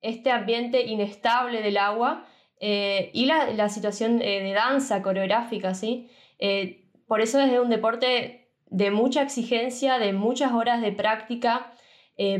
este 0.01 0.31
ambiente 0.31 0.85
inestable 0.85 1.61
del 1.61 1.77
agua 1.77 2.27
eh, 2.59 3.09
y 3.13 3.25
la, 3.25 3.69
situación 3.69 4.21
eh, 4.21 4.43
de 4.43 4.51
danza 4.51 5.01
coreográfica, 5.01 5.73
¿sí? 5.75 6.09
por 7.07 7.21
eso 7.21 7.39
es 7.39 7.57
un 7.57 7.69
deporte 7.69 8.49
de 8.65 8.91
mucha 8.91 9.21
exigencia, 9.21 9.97
de 9.97 10.11
muchas 10.11 10.51
horas 10.51 10.81
de 10.81 10.91
práctica, 10.91 11.71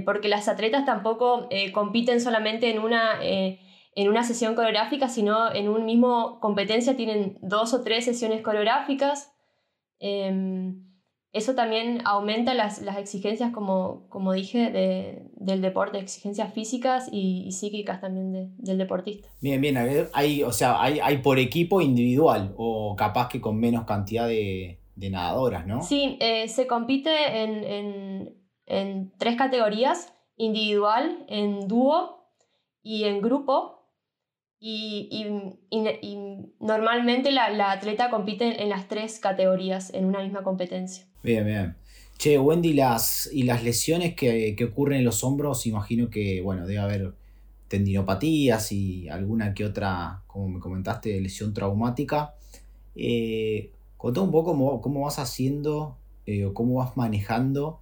porque 0.05 0.27
las 0.27 0.49
atletas 0.49 0.85
tampoco 0.85 1.47
compiten 1.73 2.19
solamente 2.19 2.69
en 2.69 2.79
una, 2.79 3.19
en 3.21 4.09
una 4.09 4.23
sesión 4.23 4.55
coreográfica, 4.55 5.07
sino 5.07 5.53
en 5.53 5.69
un 5.69 5.85
mismo 5.85 6.41
competencia 6.41 6.97
tienen 6.97 7.37
dos 7.41 7.73
o 7.73 7.81
tres 7.81 8.03
sesiones 8.03 8.41
coreográficas. 8.41 9.33
Em, 9.99 10.88
eso 11.31 11.53
también 11.53 12.01
aumenta 12.05 12.55
las, 12.55 12.81
exigencias, 12.97 13.51
como, 13.51 14.07
como 14.09 14.33
dije, 14.33 15.29
del 15.35 15.61
deporte, 15.61 15.99
exigencias 15.99 16.51
físicas 16.53 17.07
y, 17.11 17.51
psíquicas 17.51 18.01
también 18.01 18.55
del 18.57 18.77
deportista. 18.77 19.27
Bien, 19.39 19.61
bien, 19.61 19.77
hay, 20.13 20.41
o 20.41 20.51
sea, 20.51 20.81
hay, 20.81 20.99
hay 20.99 21.17
por 21.19 21.37
equipo 21.37 21.81
individual 21.81 22.53
o 22.57 22.95
capaz 22.95 23.29
que 23.29 23.39
con 23.39 23.59
menos 23.59 23.85
cantidad 23.85 24.27
de, 24.27 24.79
de 24.95 25.09
nadadoras, 25.11 25.67
¿no? 25.67 25.83
Sí, 25.83 26.17
eh, 26.19 26.47
se 26.47 26.65
compite 26.65 27.11
en, 27.43 28.35
tres 29.17 29.35
categorías, 29.35 30.13
individual, 30.35 31.25
en 31.27 31.67
dúo 31.67 32.27
y 32.81 33.03
en 33.03 33.21
grupo. 33.21 33.77
y, 34.59 35.25
normalmente 36.59 37.31
la, 37.31 37.71
atleta 37.71 38.09
compite 38.09 38.63
en 38.63 38.69
las 38.69 38.87
tres 38.87 39.19
categorías 39.19 39.93
en 39.93 40.05
una 40.05 40.21
misma 40.23 40.43
competencia. 40.43 41.08
Bien, 41.21 41.45
bien. 41.45 41.75
Che, 42.17 42.37
Wendy, 42.37 42.73
las, 42.73 43.29
y 43.31 43.43
las 43.43 43.63
lesiones 43.63 44.15
que, 44.15 44.55
ocurren 44.69 44.99
en 44.99 45.05
los 45.05 45.23
hombros, 45.23 45.65
imagino 45.65 46.09
que, 46.09 46.41
bueno, 46.41 46.65
debe 46.65 46.79
haber 46.79 47.13
tendinopatías 47.67 48.71
y 48.71 49.09
alguna 49.09 49.53
que 49.53 49.65
otra, 49.65 50.23
como 50.27 50.49
me 50.49 50.59
comentaste, 50.59 51.19
lesión 51.19 51.53
traumática. 51.53 52.35
Eh, 52.95 53.71
un 54.01 54.31
poco 54.31 54.81
cómo, 54.81 55.01
vas 55.01 55.19
haciendo 55.19 55.97
eh, 56.25 56.45
o 56.45 56.53
cómo 56.53 56.75
vas 56.75 56.95
manejando, 56.95 57.79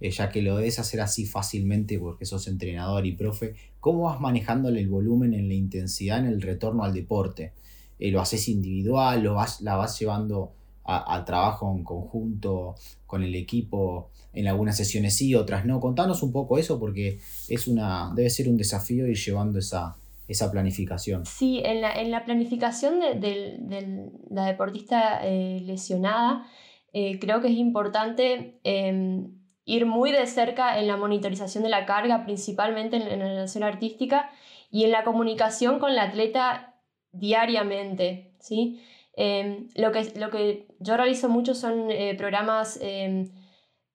eh, 0.00 0.10
ya 0.10 0.30
que 0.30 0.42
lo 0.42 0.56
debes 0.56 0.78
hacer 0.78 1.00
así 1.00 1.26
fácilmente 1.26 1.98
porque 1.98 2.24
sos 2.24 2.46
entrenador 2.48 3.06
y 3.06 3.12
profe, 3.12 3.54
cómo 3.80 4.04
vas 4.04 4.20
manejando 4.20 4.68
el 4.68 4.88
volumen, 4.88 5.34
en 5.34 5.48
la 5.48 5.54
intensidad, 5.54 6.18
en 6.20 6.26
el 6.26 6.40
retorno 6.42 6.84
al 6.84 6.92
deporte. 6.92 7.52
Eh, 7.98 8.10
¿Lo 8.10 8.20
haces 8.20 8.48
individual? 8.48 9.22
¿Lo 9.22 9.34
vas, 9.34 9.60
¿La 9.60 9.76
vas 9.76 9.98
llevando 9.98 10.52
al 10.86 11.24
trabajo 11.24 11.72
en 11.76 11.84
conjunto 11.84 12.74
con 13.06 13.22
el 13.22 13.34
equipo? 13.34 14.10
En 14.32 14.48
algunas 14.48 14.76
sesiones 14.76 15.16
sí, 15.16 15.34
otras 15.34 15.64
no. 15.64 15.80
Contanos 15.80 16.22
un 16.22 16.32
poco 16.32 16.58
eso 16.58 16.78
porque 16.78 17.18
es 17.48 17.68
una, 17.68 18.12
debe 18.14 18.30
ser 18.30 18.48
un 18.48 18.56
desafío 18.56 19.06
ir 19.06 19.16
llevando 19.16 19.58
esa, 19.58 19.96
esa 20.28 20.50
planificación. 20.50 21.24
Sí, 21.24 21.62
en 21.64 21.80
la, 21.80 21.92
en 21.92 22.10
la 22.10 22.24
planificación 22.24 23.00
de, 23.00 24.10
la 24.30 24.46
deportista 24.46 25.20
eh, 25.22 25.60
lesionada, 25.64 26.46
eh, 26.92 27.18
creo 27.18 27.40
que 27.40 27.48
es 27.48 27.56
importante 27.56 28.58
em, 28.64 29.28
ir 29.64 29.86
muy 29.86 30.12
de 30.12 30.26
cerca 30.26 30.78
en 30.78 30.86
la 30.86 30.96
monitorización 30.96 31.62
de 31.64 31.70
la 31.70 31.86
carga, 31.86 32.24
principalmente 32.24 32.96
en, 32.96 33.18
la 33.18 33.28
relación 33.28 33.64
artística 33.64 34.30
y 34.70 34.84
en 34.84 34.92
la 34.92 35.04
comunicación 35.04 35.78
con 35.78 35.94
la 35.94 36.04
atleta 36.04 36.74
diariamente. 37.12 38.32
¿sí? 38.40 38.82
Em, 39.16 39.68
lo, 39.74 39.92
que, 39.92 40.12
lo 40.16 40.30
que 40.30 40.68
yo 40.78 40.96
realizo 40.96 41.28
mucho 41.28 41.54
son 41.54 41.90
eh, 41.90 42.14
programas 42.16 42.78
em, 42.82 43.30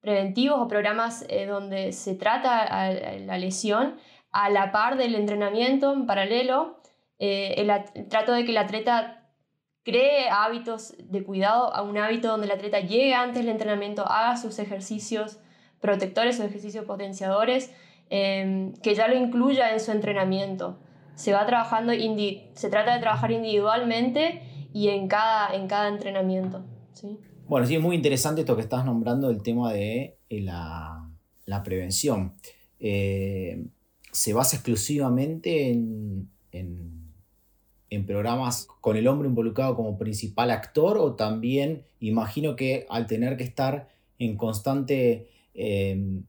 preventivos 0.02 0.60
o 0.60 0.68
programas 0.68 1.26
donde 1.48 1.94
se 1.94 2.16
trata 2.16 2.92
la 3.20 3.38
lesión 3.38 3.98
a 4.32 4.50
la 4.50 4.72
par 4.72 4.98
del 4.98 5.16
entrenamiento 5.16 5.94
en 5.94 6.06
paralelo, 6.06 6.82
eh, 7.20 7.56
el, 7.58 8.08
trato 8.10 8.34
de 8.34 8.46
que 8.46 8.52
el 8.52 8.58
atleta 8.58 9.30
cree 9.84 10.30
hábitos 10.30 10.96
de 10.98 11.24
cuidado, 11.24 11.74
a 11.74 11.82
un 11.82 11.98
hábito 11.98 12.30
donde 12.30 12.48
el 12.48 12.52
atleta 12.52 12.80
llegue 12.80 13.14
antes 13.14 13.44
del 13.44 13.50
entrenamiento, 13.50 14.08
haga 14.08 14.38
sus 14.38 14.60
ejercicios 14.60 15.40
protectores 15.80 16.40
o 16.40 16.44
ejercicios 16.44 16.86
potenciadores, 16.86 17.72
em, 18.10 18.74
que 18.82 18.96
ya 18.96 19.08
lo 19.08 19.16
incluya 19.16 19.72
en 19.72 19.80
su 19.80 19.92
entrenamiento. 19.92 20.80
Se 21.16 21.34
va 21.34 21.46
trabajando, 21.46 21.94
se 21.94 22.70
trata 22.70 22.94
de 22.94 23.02
trabajar 23.02 23.32
individualmente 23.32 24.42
y 24.74 24.90
en 24.90 25.08
cada, 25.08 25.56
en 25.56 25.68
cada 25.68 25.90
entrenamiento. 25.90 26.64
¿sí? 26.94 27.18
Bueno, 27.48 27.68
sí, 27.68 27.76
es 27.76 27.82
muy 27.82 27.96
interesante 27.96 28.42
esto 28.42 28.56
que 28.56 28.62
estás 28.62 28.86
nombrando, 28.86 29.30
el 29.30 29.44
tema 29.44 29.74
de 29.74 30.18
eh, 30.30 30.42
la, 30.42 31.10
la 31.46 31.64
prevención. 31.64 32.34
Eh, 32.80 33.66
se 34.12 34.34
basa 34.34 34.56
exclusivamente 34.58 35.72
en, 35.72 36.30
programas 38.08 38.68
con 38.80 38.98
el 38.98 39.08
hombre 39.08 39.28
involucrado 39.28 39.76
como 39.76 39.98
principal 39.98 40.50
actor 40.50 40.98
o 40.98 41.16
también 41.16 41.84
imagino 42.00 42.56
que 42.56 42.86
al 42.90 43.06
tener 43.06 43.38
que 43.38 43.44
estar 43.44 43.90
en 44.18 44.38
constante, 44.38 45.30
em, 45.54 46.24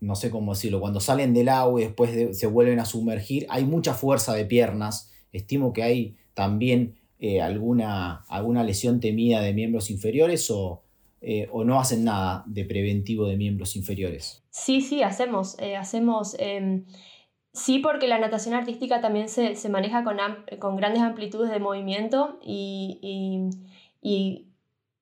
no 0.00 0.14
sé 0.14 0.30
cómo 0.30 0.54
decirlo, 0.54 0.80
cuando 0.80 1.00
salen 1.00 1.34
del 1.34 1.48
agua 1.48 1.80
y 1.80 1.84
después 1.84 2.38
se 2.38 2.46
vuelven 2.46 2.78
a 2.78 2.84
sumergir, 2.84 3.46
hay 3.50 3.64
mucha 3.64 3.94
fuerza 3.94 4.32
de 4.32 4.44
piernas, 4.44 5.12
estimo 5.32 5.72
que 5.72 5.82
hay 5.82 6.16
también 6.34 6.94
eh, 7.18 7.40
alguna, 7.40 8.24
alguna 8.28 8.64
lesión 8.64 9.00
temida 9.00 9.40
de 9.40 9.54
miembros 9.54 9.90
inferiores 9.90 10.50
o, 10.50 10.82
eh, 11.26 11.48
o 11.52 11.64
no 11.64 11.80
hacen 11.80 12.04
nada 12.04 12.44
de 12.46 12.66
preventivo 12.66 13.26
de 13.26 13.36
miembros 13.36 13.76
inferiores? 13.76 14.44
Sí, 14.50 14.82
sí, 14.82 15.02
hacemos. 15.02 15.58
Eh, 15.58 15.74
hacemos 15.74 16.36
em, 16.38 16.84
sí, 17.52 17.78
porque 17.78 18.08
la 18.08 18.18
natación 18.18 18.54
artística 18.54 19.00
también 19.00 19.30
se, 19.30 19.56
maneja 19.70 20.04
con, 20.04 20.18
con, 20.58 20.76
grandes 20.76 21.02
amplitudes 21.02 21.50
de 21.50 21.60
movimiento 21.60 22.38
y, 22.42 23.50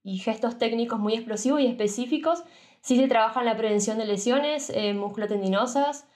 gestos 0.05 0.59
técnicos 0.59 1.01
muy 1.01 1.15
explosivos 1.15 1.61
y 1.61 1.67
específicos. 1.67 2.45
Sí 2.83 2.97
se 2.97 3.09
trabaja 3.09 3.41
en 3.41 3.47
la 3.47 3.57
prevención 3.57 3.99
de 3.99 4.05
lesiones 4.05 4.71
eh, 4.71 4.95
musculotendinosas. 4.95 6.07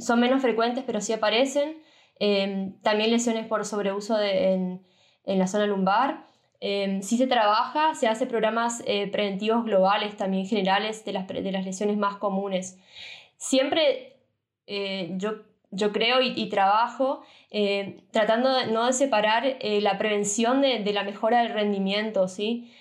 Son 0.00 0.20
menos 0.20 0.42
frecuentes, 0.42 0.84
pero 0.86 1.00
sí 1.00 1.14
aparecen. 1.14 1.76
Em, 2.18 2.78
también 2.80 3.10
lesiones 3.10 3.46
por 3.46 3.64
sobreuso 3.64 4.20
en, 4.20 4.84
en 5.26 5.38
la 5.38 5.46
zona 5.46 5.66
lumbar. 5.66 6.24
Eh, 6.60 7.00
si 7.02 7.18
se 7.18 7.26
trabaja, 7.26 7.94
se 7.94 8.08
hace 8.08 8.26
programas 8.26 8.82
eh, 8.86 9.08
preventivos 9.08 9.64
globales, 9.64 10.16
también 10.16 10.46
generales, 10.46 11.04
de 11.04 11.12
las, 11.12 11.26
de 11.28 11.52
las 11.52 11.64
lesiones 11.64 11.98
más 11.98 12.16
comunes. 12.16 12.78
Siempre 13.36 14.16
eh, 14.66 15.12
yo, 15.16 15.42
yo 15.70 15.92
creo 15.92 16.22
y, 16.22 16.48
trabajo 16.48 17.22
eh, 17.50 18.00
tratando 18.10 18.52
de, 18.54 18.66
no 18.68 18.86
de 18.86 18.92
separar 18.92 19.56
la 19.60 19.98
prevención 19.98 20.62
de, 20.62 20.78
de, 20.78 20.92
la 20.92 21.04
mejora 21.04 21.42
del 21.42 21.52
rendimiento, 21.52 22.28
¿sí? 22.28 22.72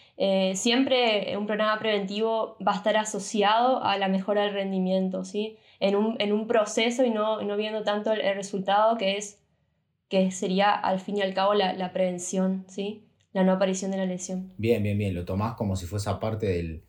siempre 0.53 1.35
un 1.37 1.45
programa 1.45 1.77
preventivo 1.77 2.55
va 2.65 2.71
a 2.71 2.75
estar 2.75 2.95
asociado 2.95 3.83
a 3.83 3.97
la 3.97 4.07
mejora 4.07 4.43
del 4.43 4.53
rendimiento, 4.53 5.25
¿sí? 5.25 5.57
En 5.81 5.97
un, 5.97 6.15
en 6.19 6.31
un 6.31 6.47
proceso 6.47 7.03
y 7.03 7.09
no, 7.09 7.41
no 7.41 7.57
viendo 7.57 7.83
tanto 7.83 8.13
el, 8.13 8.33
resultado 8.33 8.97
que 8.97 9.17
es 9.17 9.44
que 10.09 10.31
sería 10.31 10.71
al 10.71 10.99
fin 10.99 11.17
y 11.17 11.21
al 11.21 11.33
cabo 11.33 11.53
la, 11.53 11.73
la 11.73 11.93
prevención, 11.93 12.65
¿sí? 12.67 13.05
la 13.35 13.43
no 13.43 13.51
aparición 13.51 13.91
de 13.91 13.97
la 13.97 14.05
lesión. 14.05 14.53
Bien, 14.57 14.81
bien, 14.81 14.97
bien, 14.97 15.13
lo 15.13 15.25
tomás 15.25 15.55
como 15.55 15.75
si 15.75 15.85
fuese 15.85 16.09
parte 16.21 16.45
del, 16.45 16.81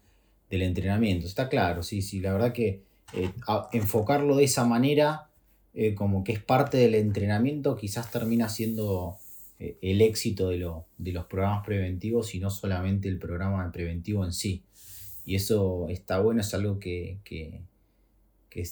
entrenamiento. 0.48 1.26
Está 1.26 1.48
claro, 1.48 1.82
sí, 1.82 2.02
sí, 2.02 2.20
la 2.20 2.32
verdad 2.32 2.52
que 2.52 2.84
eh, 3.14 3.32
enfocarlo 3.72 4.36
de 4.36 4.44
esa 4.44 4.64
manera, 4.64 5.28
eh, 5.74 5.96
como 5.96 6.22
que 6.22 6.30
es 6.30 6.40
parte 6.40 6.76
del 6.76 6.94
entrenamiento, 6.94 7.74
quizás 7.74 8.12
termina 8.12 8.48
siendo 8.48 9.16
eh, 9.58 9.76
el 9.82 10.02
éxito 10.02 10.50
de, 10.50 10.70
de, 10.98 11.12
los 11.12 11.24
programas 11.26 11.66
preventivos 11.66 12.32
y 12.36 12.38
no 12.38 12.50
solamente 12.50 13.08
el 13.08 13.18
programa 13.18 13.72
preventivo 13.72 14.24
en 14.24 14.32
sí. 14.32 14.62
Y 15.24 15.34
eso 15.34 15.88
está 15.88 16.20
bueno, 16.20 16.42
es 16.42 16.54
algo 16.54 16.78
que, 16.78 17.18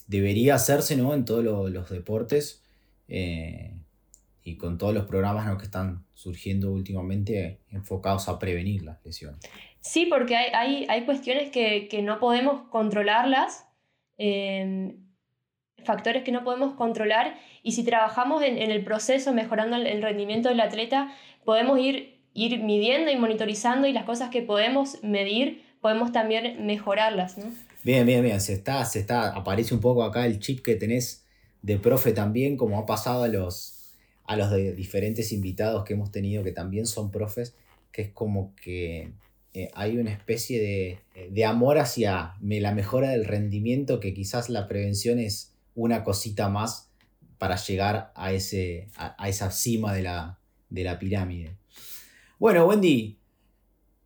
debería 0.06 0.54
hacerse 0.54 0.96
¿no? 0.96 1.12
en 1.12 1.24
todos 1.24 1.42
los 1.44 1.90
deportes 1.90 2.62
y 4.44 4.58
con 4.58 4.76
todos 4.76 4.92
los 4.92 5.06
programas 5.06 5.56
que 5.56 5.64
están 5.64 6.04
surgiendo 6.12 6.70
últimamente 6.70 7.60
enfocados 7.70 8.28
a 8.28 8.38
prevenir 8.38 8.82
las 8.82 9.02
lesiones. 9.04 9.40
Sí, 9.80 10.06
porque 10.06 10.36
hay, 10.36 10.86
hay, 10.88 11.04
cuestiones 11.04 11.50
que, 11.50 12.00
no 12.02 12.20
podemos 12.20 12.68
controlarlas, 12.68 13.66
em, 14.18 14.98
factores 15.84 16.24
que 16.24 16.32
no 16.32 16.44
podemos 16.44 16.74
controlar, 16.74 17.38
y 17.62 17.72
si 17.72 17.84
trabajamos 17.84 18.42
en, 18.42 18.58
el 18.58 18.84
proceso 18.84 19.32
mejorando 19.32 19.76
el, 19.76 20.02
rendimiento 20.02 20.50
del 20.50 20.60
atleta, 20.60 21.14
podemos 21.44 21.78
ir, 21.78 22.20
ir 22.34 22.60
midiendo 22.60 23.10
y 23.10 23.16
monitorizando 23.16 23.86
y 23.86 23.92
las 23.92 24.04
cosas 24.04 24.30
que 24.30 24.42
podemos 24.42 25.02
medir, 25.02 25.64
podemos 25.80 26.12
también 26.12 26.66
mejorarlas. 26.66 27.36
Bien, 27.82 28.06
bien, 28.06 28.22
bien, 28.22 28.40
se 28.40 28.54
está, 28.54 28.84
se 28.84 29.00
está, 29.00 29.34
aparece 29.34 29.74
un 29.74 29.80
poco 29.80 30.02
acá 30.02 30.26
el 30.26 30.38
chip 30.38 30.62
que 30.62 30.76
tenés 30.76 31.26
de 31.60 31.78
profe 31.78 32.12
también, 32.12 32.56
como 32.56 32.78
ha 32.78 32.86
pasado 32.86 33.24
a 33.24 33.28
los, 33.28 33.83
a 34.24 34.36
los 34.36 34.50
de 34.50 34.72
diferentes 34.72 35.32
invitados 35.32 35.84
que 35.84 35.94
hemos 35.94 36.10
tenido 36.10 36.42
que 36.42 36.52
también 36.52 36.86
son 36.86 37.10
profes, 37.10 37.54
que 37.92 38.02
es 38.02 38.10
como 38.10 38.54
que 38.56 39.12
eh, 39.52 39.70
hay 39.74 39.98
una 39.98 40.10
especie 40.10 40.98
de, 41.30 41.44
amor 41.44 41.78
hacia 41.78 42.34
la 42.40 42.72
mejora 42.72 43.10
del 43.10 43.24
rendimiento 43.24 44.00
que 44.00 44.14
quizás 44.14 44.48
la 44.48 44.66
prevención 44.66 45.18
es 45.18 45.52
una 45.74 46.02
cosita 46.02 46.48
más 46.48 46.90
para 47.38 47.56
llegar 47.56 48.12
a, 48.14 48.32
ese, 48.32 48.88
a, 48.96 49.28
esa 49.28 49.50
cima 49.50 49.92
de 49.92 50.02
la, 50.02 50.38
de 50.70 50.84
la 50.84 50.98
pirámide. 50.98 51.56
Bueno, 52.38 52.66
Wendy, 52.66 53.18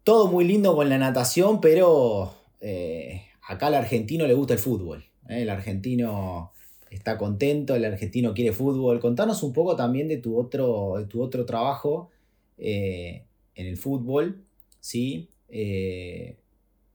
todo 0.05 0.31
muy 0.31 0.45
lindo 0.45 0.75
con 0.75 0.89
la 0.89 0.99
natación, 0.99 1.61
pero 1.61 2.35
eh, 2.61 3.23
acá 3.47 3.69
al 3.69 3.75
argentino 3.75 4.27
le 4.27 4.35
gusta 4.35 4.55
el 4.55 4.59
fútbol. 4.59 5.05
¿eh? 5.29 5.43
El 5.43 5.51
argentino 5.51 6.53
está 6.91 7.19
contento, 7.19 7.75
el 7.75 7.85
argentino 7.85 8.35
quiere 8.35 8.53
fútbol. 8.53 9.01
Contanos 9.01 9.43
un 9.43 9.53
poco 9.53 9.77
también 9.77 10.09
de 10.09 10.19
tu 10.19 10.39
otro, 10.39 11.07
tu 11.09 11.23
otro 11.23 11.45
trabajo 11.45 12.11
eh, 12.57 13.25
en 13.55 13.67
el 13.67 13.77
fútbol, 13.77 14.45
¿sí? 14.81 15.31
Eh, 15.49 16.37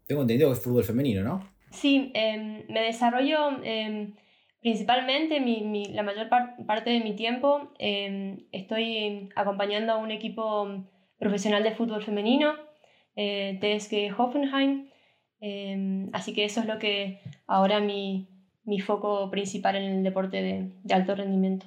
tengo 0.07 0.21
entendido 0.21 0.49
que 0.49 0.57
es 0.57 0.63
fútbol 0.63 0.83
femenino, 0.83 1.23
¿no? 1.23 1.47
Sí, 1.71 2.11
em, 2.13 2.65
me 2.69 2.81
desarrollo 2.81 3.63
em, 3.63 4.13
principalmente 4.61 5.39
la 5.91 6.03
mayor 6.03 6.29
parte 6.29 6.89
de 6.89 6.99
mi 6.99 7.15
tiempo. 7.15 7.71
Em, 7.79 8.45
estoy 8.51 9.29
acompañando 9.35 9.93
a 9.93 9.97
un 9.97 10.11
equipo 10.11 10.85
profesional 11.17 11.63
de 11.63 11.71
fútbol 11.71 12.03
femenino, 12.03 12.53
eh, 13.15 13.57
TSG 13.59 14.13
Hoffenheim. 14.17 14.89
así 16.13 16.33
que 16.33 16.45
eso 16.45 16.61
es 16.61 16.67
lo 16.67 16.79
que 16.79 17.19
ahora 17.47 17.81
mi, 17.81 18.32
mi 18.65 18.79
foco 18.79 19.29
principal 19.29 19.75
en 19.75 19.83
el 19.83 20.03
deporte 20.03 20.41
de, 20.41 20.93
alto 20.93 21.15
rendimiento. 21.15 21.65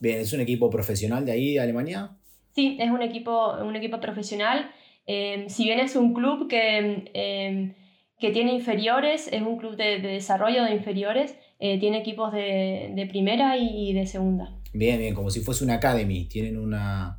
Bien, 0.00 0.20
¿es 0.20 0.32
un 0.32 0.40
equipo 0.40 0.70
profesional 0.70 1.24
de 1.24 1.32
ahí, 1.32 1.54
de 1.54 1.60
Alemania? 1.60 2.10
Sí, 2.54 2.76
es 2.80 2.90
un 2.90 3.02
equipo, 3.02 3.54
un 3.62 3.76
equipo 3.76 4.00
profesional. 4.00 4.70
Em, 5.06 5.48
si 5.48 5.64
bien 5.64 5.78
es 5.78 5.94
un 5.94 6.14
club 6.14 6.48
que, 6.48 7.10
em, 7.14 7.74
que 8.18 8.30
tiene 8.30 8.54
inferiores, 8.54 9.28
es 9.30 9.42
un 9.42 9.58
club 9.58 9.76
de, 9.76 10.00
desarrollo 10.00 10.64
de 10.64 10.74
inferiores, 10.74 11.36
eh, 11.58 11.78
tiene 11.78 11.98
equipos 11.98 12.32
de, 12.32 13.06
primera 13.10 13.56
y 13.56 13.92
de 13.92 14.06
segunda. 14.06 14.54
Bien, 14.72 14.98
bien, 14.98 15.14
como 15.14 15.30
si 15.30 15.40
fuese 15.40 15.64
una 15.64 15.74
academy, 15.74 16.26
tienen 16.26 16.58
una, 16.58 17.18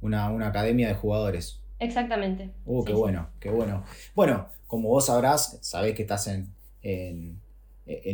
una, 0.00 0.46
academia 0.46 0.88
de 0.88 0.94
jugadores. 0.94 1.60
Exactamente. 1.78 2.50
Uh, 2.64 2.84
qué 2.84 2.92
bueno, 2.92 3.28
qué 3.38 3.50
bueno. 3.50 3.84
Bueno, 4.14 4.48
como 4.66 4.88
vos 4.88 5.06
sabrás, 5.06 5.58
sabés 5.62 5.94
que 5.94 6.02
estás 6.02 6.26
en, 6.26 6.52
en, 6.82 7.40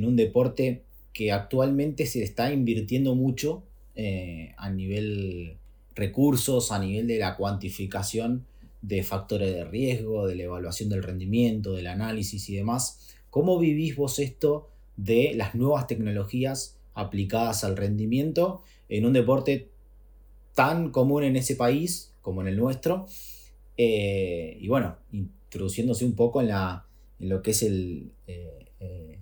un 0.05 0.17
deporte 0.17 0.83
que 1.13 1.33
actualmente 1.33 2.07
se 2.07 2.23
está 2.23 2.53
invirtiendo 2.53 3.15
mucho 3.15 3.63
eh, 3.95 4.55
a 4.59 4.71
nivel 4.71 5.57
recursos, 5.95 6.73
a 6.73 6.79
nivel 6.79 7.07
de 7.07 7.19
la 7.19 7.37
cuantificación 7.37 8.45
de 8.83 9.03
factores 9.03 9.53
de 9.55 9.65
riesgo, 9.65 10.27
de 10.27 10.37
la 10.37 10.45
evaluación 10.45 10.91
del 10.91 11.03
rendimiento, 11.03 11.73
del 11.73 11.87
análisis 11.87 12.49
y 12.51 12.57
demás. 12.57 13.17
¿Cómo 13.31 13.59
vivís 13.59 13.97
vos 13.97 14.19
esto 14.19 14.69
de 14.97 15.33
las 15.35 15.55
nuevas 15.55 15.87
tecnologías 15.87 16.79
aplicadas 16.95 17.65
al 17.65 17.77
rendimiento 17.77 18.63
en 18.89 19.07
un 19.07 19.13
deporte 19.13 19.71
tan 20.55 20.91
común 20.91 21.25
en 21.25 21.37
ese 21.37 21.57
país 21.57 22.13
como 22.21 22.43
en 22.43 22.49
el 22.49 22.57
nuestro? 22.57 23.07
Eh, 23.77 24.57
y 24.61 24.69
bueno, 24.69 24.97
introduciéndose 25.13 26.05
un 26.05 26.15
poco 26.15 26.41
en, 26.41 26.49
la, 26.49 26.87
en 27.19 27.29
lo 27.29 27.43
que 27.43 27.51
es 27.51 27.63
eh, 27.63 28.07
eh, 28.27 28.69
el, 28.81 29.19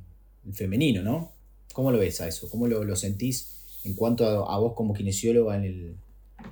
femenino, 0.53 1.03
¿no? 1.03 1.33
¿Cómo 1.73 1.91
lo 1.91 1.99
ves 1.99 2.21
a 2.21 2.29
eso? 2.29 2.49
¿Cómo 2.51 2.67
lo, 2.67 2.85
lo 2.85 2.97
sentís 2.97 3.81
en 3.85 3.95
cuanto 3.95 4.27
a, 4.27 4.55
a 4.55 4.59
vos 4.59 4.75
como 4.75 4.95
kinesióloga 4.95 5.57
en 5.57 5.65
el, 5.65 5.97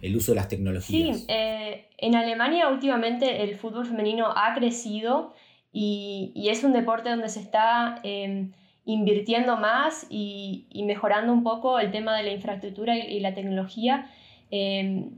el 0.00 0.16
uso 0.16 0.32
de 0.32 0.36
las 0.36 0.48
tecnologías. 0.48 1.18
Sí, 1.18 1.24
eh, 1.28 1.88
en 1.98 2.14
Alemania 2.14 2.68
últimamente 2.68 3.42
el 3.42 3.56
fútbol 3.56 3.86
femenino 3.86 4.32
ha 4.34 4.54
crecido 4.54 5.34
y, 5.72 6.32
es 6.48 6.64
un 6.64 6.72
deporte 6.72 7.10
donde 7.10 7.28
se 7.28 7.40
está 7.40 8.00
em, 8.02 8.52
invirtiendo 8.84 9.56
más 9.56 10.06
y, 10.10 10.66
mejorando 10.86 11.32
un 11.32 11.42
poco 11.42 11.78
el 11.78 11.90
tema 11.90 12.16
de 12.16 12.24
la 12.24 12.32
infraestructura 12.32 12.96
y, 12.96 13.20
la 13.20 13.34
tecnología. 13.34 14.10
Em, 14.50 15.10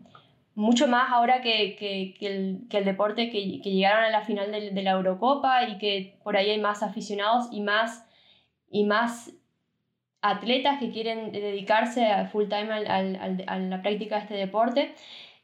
mucho 0.54 0.86
más 0.86 1.10
ahora 1.10 1.42
que, 1.42 2.16
el, 2.20 2.68
deporte 2.84 3.30
que, 3.30 3.42
llegaron 3.42 4.04
a 4.04 4.10
la 4.10 4.22
final 4.22 4.52
de, 4.52 4.82
la 4.82 4.92
Eurocopa 4.92 5.68
y 5.68 5.78
que 5.78 6.14
por 6.22 6.36
ahí 6.36 6.50
hay 6.50 6.60
más 6.60 6.82
aficionados 6.82 7.48
y 7.50 7.60
más, 7.60 8.06
y 8.74 8.82
más 8.82 9.32
atletas 10.20 10.80
que 10.80 10.90
quieren 10.90 11.30
dedicarse 11.30 12.06
a 12.06 12.26
full 12.26 12.48
time 12.48 12.72
a 12.72 13.58
la 13.58 13.82
práctica 13.82 14.16
de 14.16 14.22
este 14.22 14.34
deporte. 14.34 14.94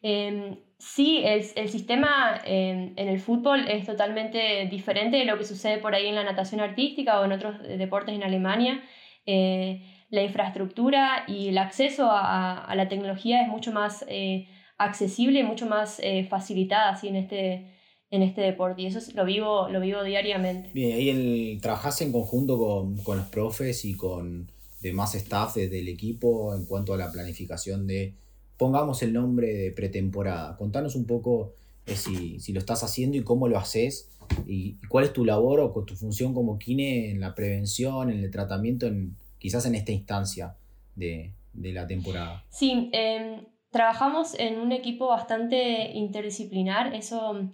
Em, 0.02 0.56
sí, 0.78 1.22
el, 1.24 1.68
sistema 1.68 2.40
en 2.44 2.94
el 2.96 3.20
fútbol 3.20 3.68
es 3.68 3.86
totalmente 3.86 4.66
diferente 4.66 5.18
de 5.18 5.26
lo 5.26 5.38
que 5.38 5.44
sucede 5.44 5.78
por 5.78 5.94
ahí 5.94 6.08
en 6.08 6.16
la 6.16 6.24
natación 6.24 6.60
artística 6.60 7.20
o 7.20 7.24
en 7.24 7.30
otros 7.30 7.62
deportes 7.62 8.16
en 8.16 8.24
Alemania. 8.24 8.82
Eh, 9.26 9.80
la 10.08 10.22
infraestructura 10.22 11.22
y 11.28 11.50
el 11.50 11.58
acceso 11.58 12.08
a, 12.10 12.74
la 12.74 12.88
tecnología 12.88 13.42
es 13.42 13.48
mucho 13.48 13.70
más 13.70 14.04
eh, 14.08 14.48
accesible 14.76 15.38
y 15.38 15.44
mucho 15.44 15.66
más 15.66 16.00
eh, 16.02 16.26
facilitada 16.28 16.90
así 16.90 17.06
en 17.06 17.14
este, 17.14 17.79
en 18.10 18.22
este 18.22 18.40
deporte 18.40 18.82
y 18.82 18.86
eso 18.86 19.00
lo 19.14 19.24
vivo, 19.24 19.68
lo 19.68 19.80
vivo 19.80 20.02
diariamente. 20.02 20.70
Bien, 20.74 20.96
ahí 20.96 21.08
el, 21.08 21.60
trabajás 21.60 22.00
en 22.00 22.12
conjunto 22.12 22.58
con, 22.58 22.96
con 22.98 23.18
los 23.18 23.26
profes 23.26 23.84
y 23.84 23.94
con 23.94 24.50
de 24.80 24.92
más 24.92 25.14
staff 25.14 25.56
del 25.56 25.88
equipo 25.88 26.54
en 26.54 26.64
cuanto 26.64 26.94
a 26.94 26.96
la 26.96 27.12
planificación 27.12 27.86
de, 27.86 28.14
pongamos 28.56 29.02
el 29.02 29.12
nombre 29.12 29.48
de 29.54 29.72
pretemporada. 29.72 30.56
Contanos 30.56 30.94
un 30.94 31.06
poco 31.06 31.54
eh, 31.86 31.96
si, 31.96 32.52
lo 32.52 32.60
estás 32.60 32.82
haciendo 32.82 33.16
y 33.16 33.22
cómo 33.22 33.48
lo 33.48 33.58
haces 33.58 34.10
y, 34.46 34.76
cuál 34.88 35.04
es 35.04 35.12
tu 35.12 35.24
labor 35.24 35.60
o 35.60 35.70
tu 35.84 35.96
función 35.96 36.34
como 36.34 36.58
kine 36.58 37.10
en 37.10 37.20
la 37.20 37.34
prevención, 37.34 38.10
en 38.10 38.20
el 38.20 38.30
tratamiento, 38.30 38.86
en, 38.86 39.16
quizás 39.38 39.66
en 39.66 39.74
esta 39.74 39.92
instancia 39.92 40.56
de, 40.94 41.32
la 41.54 41.86
temporada. 41.86 42.44
Sí, 42.50 42.90
em, 42.92 43.44
trabajamos 43.70 44.34
en 44.38 44.58
un 44.60 44.72
equipo 44.72 45.08
bastante 45.08 45.92
interdisciplinar, 45.92 46.94
eso 46.94 47.50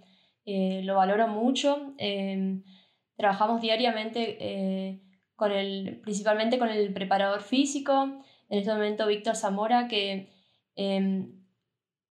eh, 0.47 0.81
lo 0.83 0.95
valoro 0.95 1.27
mucho. 1.27 1.93
Em, 1.99 2.63
trabajamos 3.15 3.61
diariamente 3.61 4.37
eh, 4.39 5.01
con 5.35 5.51
el, 5.51 5.99
principalmente 6.01 6.57
con 6.57 6.69
el 6.69 6.91
preparador 6.93 7.41
físico, 7.41 8.23
en 8.49 8.59
este 8.59 8.73
momento 8.73 9.05
Víctor 9.05 9.35
Zamora, 9.35 9.87
que 9.87 10.31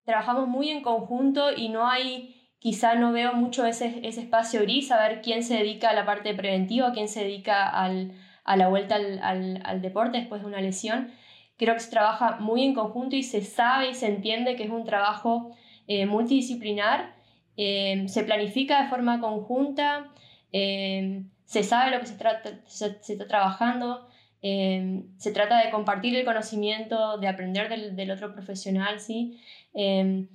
trabajamos 0.05 0.49
muy 0.49 0.71
en 0.71 0.83
conjunto 0.83 1.53
y 1.53 1.69
no 1.69 1.89
hay, 1.89 2.51
quizá 2.61 2.95
no 2.95 3.13
veo 3.13 3.33
mucho 3.33 3.67
ese, 3.67 4.01
ese 4.07 4.21
espacio 4.21 4.61
gris, 4.63 4.93
a 4.93 5.09
ver 5.09 5.23
quién 5.23 5.43
se 5.43 5.57
dedica 5.57 5.91
a 5.91 5.95
la 5.95 6.07
parte 6.07 6.35
preventiva, 6.35 6.93
quién 6.93 7.09
se 7.09 7.25
dedica 7.25 7.69
al, 7.69 8.13
a 8.45 8.57
la 8.57 8.69
vuelta 8.69 8.95
al, 8.95 9.19
al, 9.23 9.63
al 9.65 9.83
deporte 9.83 10.19
después 10.19 10.43
de 10.43 10.49
una 10.49 10.61
lesión. 10.61 11.11
Creo 11.57 11.75
que 11.75 11.81
se 11.81 11.91
trabaja 11.91 12.37
muy 12.39 12.65
en 12.65 12.75
conjunto 12.75 13.17
y 13.17 13.23
se 13.23 13.41
sabe 13.41 13.91
y 13.91 13.95
se 13.95 14.07
entiende 14.07 14.57
que 14.57 14.65
es 14.65 14.71
un 14.71 14.85
trabajo 14.85 15.57
eh, 15.89 16.07
multidisciplinar, 16.07 17.16
em, 17.57 18.09
se 18.09 18.25
planifica 18.25 18.83
de 18.83 18.89
forma 18.89 19.21
conjunta. 19.21 20.13
Eh, 20.53 21.25
se 21.47 21.63
sabe 21.63 21.93
lo 21.93 22.01
que 22.01 22.07
se, 22.07 22.17
trata, 22.17 22.51
se, 22.67 22.99
está 23.01 23.27
trabajando, 23.27 24.07
eh, 24.43 25.05
se 25.17 25.33
trata 25.33 25.65
de 25.65 25.71
compartir 25.71 26.15
el 26.17 26.25
conocimiento, 26.25 27.19
de 27.19 27.29
aprender 27.29 27.69
del, 27.95 28.11
otro 28.11 28.33
profesional, 28.35 29.01
¿sí? 29.01 29.41
Eh, 29.73 30.27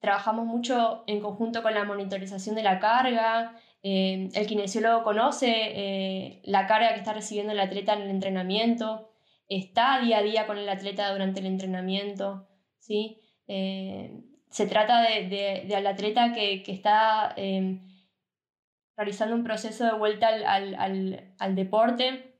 trabajamos 0.00 0.46
mucho 0.46 1.04
en 1.06 1.20
conjunto 1.20 1.62
con 1.62 1.74
la 1.74 1.84
monitorización 1.84 2.56
de 2.56 2.62
la 2.62 2.80
carga, 2.80 3.56
eh, 3.82 4.30
el 4.34 4.46
kinesiólogo 4.46 5.04
conoce 5.04 6.40
la 6.44 6.66
carga 6.66 6.94
que 6.94 7.00
está 7.00 7.12
recibiendo 7.12 7.52
el 7.52 7.60
atleta 7.60 7.94
en 7.94 8.02
el 8.02 8.10
entrenamiento, 8.10 9.12
está 9.48 10.00
día 10.00 10.18
a 10.18 10.22
día 10.22 10.46
con 10.46 10.56
el 10.56 10.68
atleta 10.68 11.12
durante 11.12 11.40
el 11.40 11.46
entrenamiento, 11.46 12.48
¿sí? 12.78 13.20
Se 14.52 14.66
trata 14.66 15.02
de, 15.02 15.64
de, 15.66 15.76
atleta 15.76 16.32
que, 16.32 16.62
que 16.62 16.70
está 16.70 17.34
realizando 18.96 19.34
un 19.34 19.44
proceso 19.44 19.84
de 19.84 19.92
vuelta 19.92 20.28
al, 20.28 21.54
deporte, 21.56 22.36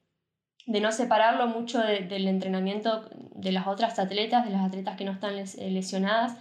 de 0.66 0.80
no 0.80 0.92
separarlo 0.92 1.48
mucho 1.48 1.80
del 1.80 2.28
entrenamiento 2.28 3.08
de 3.34 3.52
las 3.52 3.66
otras 3.66 3.98
atletas, 3.98 4.44
de 4.44 4.52
las 4.52 4.62
atletas 4.62 4.96
que 4.96 5.04
no 5.04 5.12
están 5.12 5.34
eh, 5.36 5.70
lesionadas, 5.70 6.36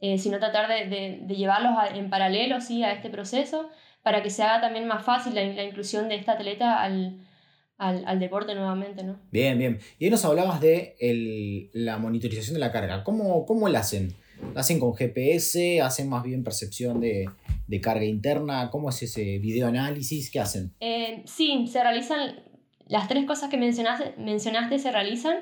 eh, 0.00 0.18
sino 0.18 0.38
tratar 0.38 0.68
de, 0.68 1.24
llevarlos 1.28 1.72
en 1.92 2.10
paralelo 2.10 2.60
¿sí? 2.60 2.84
a 2.84 2.92
este 2.92 3.10
proceso 3.10 3.68
para 4.02 4.22
que 4.22 4.30
se 4.30 4.42
haga 4.42 4.60
también 4.60 4.86
más 4.86 5.04
fácil 5.04 5.34
la, 5.34 5.64
inclusión 5.64 6.08
de 6.08 6.16
esta 6.16 6.32
atleta 6.32 6.82
al, 6.82 8.20
deporte 8.20 8.54
nuevamente. 8.54 9.02
¿no? 9.02 9.18
Bien, 9.32 9.58
bien. 9.58 9.80
Y 9.98 10.04
ahí 10.04 10.10
nos 10.10 10.24
hablabas 10.24 10.60
de 10.60 11.70
la 11.72 11.98
monitorización 11.98 12.54
de 12.54 12.60
la 12.60 12.70
carga. 12.70 13.02
¿Cómo, 13.02 13.44
cómo 13.46 13.68
la 13.68 13.80
hacen? 13.80 14.14
¿La 14.52 14.60
hacen 14.60 14.78
con 14.78 14.94
GPS? 14.94 15.80
¿Hacen 15.80 16.08
más 16.08 16.22
bien 16.22 16.44
percepción 16.44 17.00
de, 17.00 17.28
de 17.66 17.80
carga 17.80 18.04
interna? 18.04 18.70
¿Cómo 18.70 18.90
es 18.90 19.02
ese 19.02 19.38
videoanálisis? 19.38 20.30
¿Qué 20.30 20.40
hacen? 20.40 20.74
Eh, 20.80 21.22
sí, 21.26 21.66
se 21.66 21.82
realizan, 21.82 22.40
las 22.86 23.08
tres 23.08 23.24
cosas 23.26 23.50
que 23.50 23.56
mencionaste, 23.56 24.14
mencionaste 24.18 24.78
se 24.78 24.92
realizan. 24.92 25.38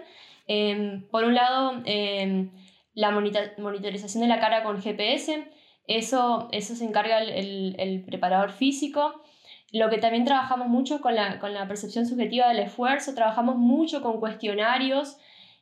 Em, 0.47 1.09
por 1.09 1.25
un 1.25 1.35
lado, 1.35 1.83
em, 1.85 2.51
la 2.95 3.11
monitorización 3.11 4.23
de 4.23 4.29
la 4.29 4.41
cara 4.41 4.63
con 4.63 4.81
GPS, 4.81 5.45
eso, 5.87 6.49
eso 6.53 6.75
se 6.75 6.85
encarga 6.85 7.23
el, 7.23 7.75
el, 7.79 8.05
preparador 8.05 8.53
físico. 8.53 9.23
Lo 9.73 9.89
que 9.89 9.99
también 9.99 10.25
trabajamos 10.25 10.69
mucho 10.69 11.01
con 11.01 11.15
la, 11.15 11.39
con 11.39 11.55
la 11.55 11.67
percepción 11.67 12.07
subjetiva 12.07 12.49
del 12.49 12.61
esfuerzo, 12.61 13.15
trabajamos 13.15 13.57
mucho 13.57 14.03
con 14.03 14.21
cuestionarios 14.21 15.17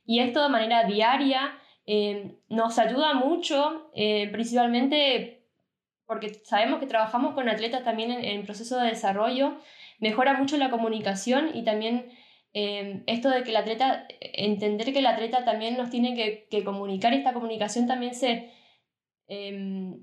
y 0.05 0.19
esto 0.19 0.43
de 0.43 0.49
manera 0.49 0.85
diaria 0.85 1.53
em, 1.87 2.37
nos 2.49 2.79
ayuda 2.79 3.15
mucho, 3.15 3.91
eh, 3.95 4.29
principalmente 4.33 5.47
porque 6.07 6.35
sabemos 6.45 6.81
que 6.81 6.87
trabajamos 6.87 7.35
con 7.35 7.49
atletas 7.49 7.85
también 7.85 8.11
en, 8.11 8.45
proceso 8.45 8.79
de 8.79 8.89
desarrollo, 8.89 9.59
mejora 10.01 10.35
mucho 10.35 10.57
la 10.57 10.71
comunicación 10.71 11.51
y 11.55 11.63
también 11.63 12.11
eh, 12.53 13.05
esto 13.07 13.31
de 13.31 13.45
que 13.45 13.51
el 13.51 13.57
atleta, 13.57 14.07
entender 14.21 14.93
que 14.93 14.99
el 14.99 15.07
atleta 15.07 15.45
también 15.45 15.77
nos 15.77 15.91
tiene 15.91 16.17
que, 16.17 16.49
que 16.51 16.65
comunicar, 16.65 17.15
esta 17.15 17.33
comunicación 17.33 17.87
también 17.87 18.15
se, 18.15 18.51
em, 19.29 20.03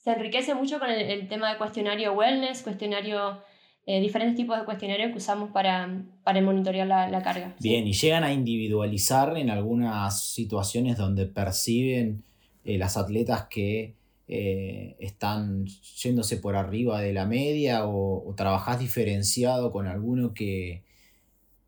se 0.00 0.12
enriquece 0.12 0.54
mucho 0.54 0.78
con 0.78 0.90
el, 0.90 1.28
tema 1.28 1.50
de 1.50 1.58
cuestionario 1.58 2.12
wellness, 2.12 2.62
cuestionario, 2.62 3.42
eh, 3.86 4.00
diferentes 4.00 4.36
tipos 4.36 4.58
de 4.58 4.64
cuestionarios 4.64 5.10
que 5.10 5.18
usamos 5.18 5.50
para, 5.50 6.04
para 6.22 6.40
monitorear 6.40 6.86
la, 6.86 7.08
la 7.08 7.22
carga. 7.22 7.56
Bien, 7.60 7.86
y 7.86 7.92
llegan 7.92 8.24
a 8.24 8.32
individualizar 8.32 9.36
en 9.36 9.50
algunas 9.50 10.22
situaciones 10.22 10.96
donde 10.96 11.26
perciben 11.26 12.22
eh, 12.64 12.78
las 12.78 12.96
atletas 12.96 13.46
que 13.48 13.94
eh, 14.28 14.96
están 15.00 15.66
yéndose 15.66 16.36
por 16.36 16.54
arriba 16.54 17.00
de 17.00 17.12
la 17.12 17.26
media 17.26 17.86
o, 17.86 18.32
trabajás 18.36 18.78
diferenciado 18.78 19.72
con 19.72 19.88
alguno 19.88 20.34
que, 20.34 20.84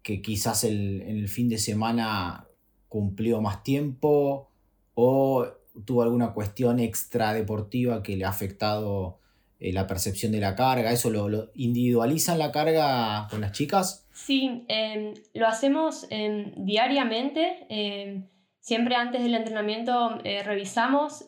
que 0.02 0.22
quizás 0.22 0.62
en 0.64 1.02
el 1.02 1.28
fin 1.28 1.48
de 1.48 1.58
semana 1.58 2.46
cumplió 2.88 3.40
más 3.40 3.64
tiempo 3.64 4.48
o 4.94 5.46
tuvo 5.84 6.02
alguna 6.02 6.34
cuestión 6.34 6.78
extra 6.78 7.32
deportiva 7.32 8.02
que 8.02 8.16
le 8.16 8.26
ha 8.26 8.28
afectado 8.28 9.18
eh, 9.62 9.72
la 9.72 9.86
percepción 9.86 10.32
de 10.32 10.40
la 10.40 10.54
carga? 10.54 10.90
¿Eso 10.90 11.10
lo, 11.10 11.50
individualizan 11.54 12.38
la 12.38 12.50
carga 12.50 13.28
con 13.30 13.40
las 13.40 13.52
chicas? 13.52 14.08
Sí, 14.12 14.64
em, 14.68 15.14
lo 15.34 15.46
hacemos 15.46 16.06
em, 16.10 16.52
diariamente. 16.56 17.66
Em, 17.68 18.28
siempre 18.60 18.96
antes 18.96 19.22
del 19.22 19.34
entrenamiento 19.34 20.18
eh, 20.24 20.42
revisamos 20.42 21.24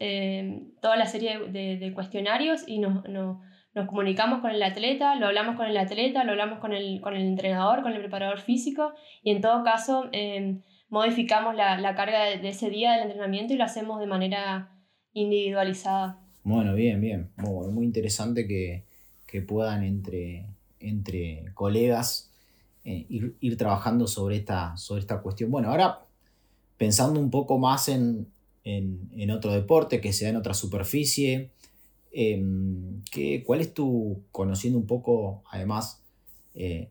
toda 0.81 0.97
la 0.97 1.07
serie 1.07 1.39
de, 1.49 1.93
cuestionarios 1.95 2.65
y 2.67 2.79
nos, 2.79 3.03
comunicamos 3.87 4.41
con 4.41 4.51
el 4.51 4.63
atleta, 4.63 5.17
lo 5.17 5.27
hablamos 5.27 5.57
con 5.57 5.67
el 5.67 5.77
atleta, 5.77 6.25
lo 6.25 6.33
hablamos 6.33 6.59
con 6.59 6.73
el, 6.73 7.01
con 7.01 7.15
el 7.15 7.23
entrenador, 7.23 7.83
con 7.83 7.93
el 7.93 8.01
preparador 8.01 8.41
físico 8.41 8.95
y 9.23 9.31
en 9.31 9.41
todo 9.41 9.65
caso 9.65 10.11
modificamos 10.89 11.55
la, 11.57 11.95
carga 11.97 12.25
de, 12.25 12.49
ese 12.49 12.71
día 12.71 12.93
del 12.93 13.03
entrenamiento 13.05 13.53
y 13.53 13.57
lo 13.57 13.65
hacemos 13.65 13.99
de 13.99 14.07
manera 14.07 14.71
individualizada. 15.13 16.24
Bueno, 16.45 16.75
bien, 16.75 17.01
bien. 17.01 17.31
Muy, 17.37 17.85
interesante 17.85 18.47
que, 18.47 18.85
puedan 19.49 19.83
entre, 19.83 20.47
entre 20.79 21.47
colegas 21.55 22.31
eh, 22.85 23.05
ir, 23.09 23.57
trabajando 23.57 24.07
sobre 24.07 24.37
esta, 24.37 24.77
sobre 24.77 25.01
esta 25.01 25.21
cuestión. 25.23 25.51
Bueno, 25.51 25.71
ahora 25.71 26.07
pensando 26.77 27.19
un 27.19 27.31
poco 27.31 27.59
más 27.59 27.89
en, 27.89 28.29
otro 29.33 29.53
deporte 29.53 30.01
que 30.01 30.13
sea 30.13 30.29
en 30.29 30.37
otra 30.37 30.55
superficie, 30.55 31.51
em, 32.13 33.03
¿cuál 33.45 33.61
es 33.61 33.75
tu, 33.75 34.23
conociendo 34.31 34.79
un 34.79 34.87
poco 34.87 35.43
además 35.51 36.01
eh, 36.55 36.91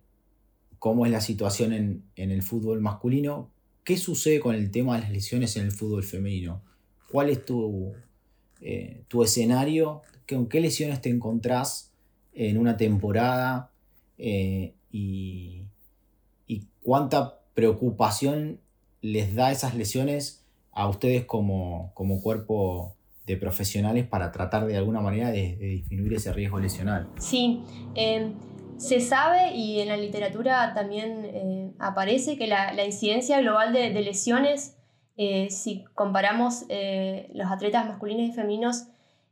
cómo 0.80 1.06
es 1.06 1.14
la 1.14 1.22
situación 1.22 1.72
en, 1.72 2.04
en 2.18 2.32
el 2.32 2.42
fútbol 2.42 2.82
masculino, 2.82 3.54
¿Qué 3.84 3.98
sucede 3.98 4.40
con 4.40 4.56
el 4.56 4.72
tema 4.72 4.96
de 4.96 5.02
las 5.02 5.12
lesiones 5.12 5.58
en 5.58 5.66
el 5.66 5.72
fútbol 5.74 6.04
femenino? 6.04 6.62
¿Cuál 7.12 7.30
es 7.30 7.44
tu, 7.44 7.94
eh, 8.64 9.04
tu 9.08 9.24
escenario? 9.24 10.02
¿Con 10.28 10.48
qué 10.48 10.62
lesiones 10.62 11.02
te 11.02 11.10
encontrás 11.10 11.92
en 12.34 12.58
una 12.58 12.78
temporada? 12.78 13.72
Eh, 14.18 14.74
y, 14.92 15.60
cuánta 16.84 17.40
preocupación 17.54 18.60
les 19.02 19.36
da 19.36 19.54
esas 19.54 19.74
lesiones 19.74 20.44
a 20.74 20.90
ustedes 20.90 21.24
como, 21.24 21.92
como 21.94 22.22
cuerpo 22.22 22.94
de 23.26 23.38
profesionales 23.38 24.06
para 24.06 24.34
tratar 24.34 24.66
de 24.66 24.76
alguna 24.76 25.00
manera 25.00 25.32
de, 25.32 25.56
disminuir 25.56 26.16
ese 26.16 26.34
riesgo 26.34 26.60
lesional? 26.60 27.08
Sí. 27.20 27.62
Em, 27.96 28.34
se 28.78 29.00
sabe 29.00 29.56
y 29.56 29.80
en 29.80 29.88
la 29.88 29.98
literatura 29.98 30.74
también 30.74 31.26
eh, 31.26 31.72
aparece 31.80 32.38
que 32.38 32.48
la, 32.48 32.84
incidencia 32.84 33.40
global 33.40 33.72
de, 33.72 33.90
lesiones, 33.92 34.78
eh, 35.18 35.50
si 35.50 35.84
comparamos 35.94 36.66
eh, 36.70 37.30
los 37.34 37.52
atletas 37.52 37.86
masculinos 37.88 38.30
y 38.30 38.32
femeninos, 38.32 38.88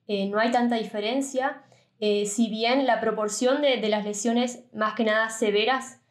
no 0.08 0.39
hay 0.39 0.52
tanta 0.52 0.76
diferencia. 0.76 1.63
si 2.00 2.50
bien 2.50 2.86
la 2.86 3.00
proporción 3.00 3.62
de, 3.62 3.78
las 3.88 4.04
lesiones 4.04 4.65
más 4.74 4.94
que 4.94 5.06
nada 5.06 5.30
severas 5.30 6.02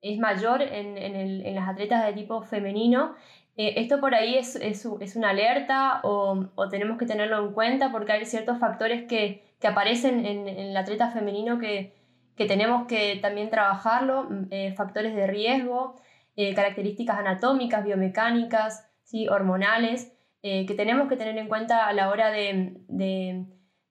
es 0.00 0.18
mayor 0.18 0.60
en, 0.60 1.54
las 1.54 1.68
atletas 1.68 2.04
de 2.04 2.14
tipo 2.14 2.42
femenino, 2.42 3.14
esto 3.56 4.00
por 4.00 4.12
ahí 4.16 4.34
es, 4.34 4.86
una 5.14 5.30
alerta 5.30 6.00
o, 6.02 6.48
tenemos 6.68 6.98
que 6.98 7.06
tenerlo 7.06 7.46
en 7.46 7.52
cuenta 7.52 7.92
porque 7.92 8.10
hay 8.10 8.24
ciertos 8.24 8.58
factores 8.58 9.06
que, 9.06 9.44
que 9.60 9.68
aparecen 9.68 10.26
en, 10.26 10.48
el 10.48 10.76
atleta 10.76 11.12
femenino 11.12 11.60
que, 11.60 11.92
que 12.36 12.46
tenemos 12.46 12.86
que 12.86 13.16
también 13.16 13.50
trabajarlo, 13.50 14.24
mm, 14.24 14.46
eh, 14.50 14.74
factores 14.76 15.14
de 15.14 15.26
riesgo, 15.26 15.96
eh, 16.36 16.54
características 16.54 17.18
anatómicas, 17.18 17.84
biomecánicas, 17.84 18.88
hormonales, 19.30 20.12
eh, 20.42 20.66
que 20.66 20.74
tenemos 20.74 21.08
que 21.08 21.16
tener 21.16 21.36
en 21.38 21.48
cuenta 21.48 21.86
a 21.86 21.92
la 21.92 22.10
hora 22.10 22.30
de, 22.30 22.76
de, 22.88 23.46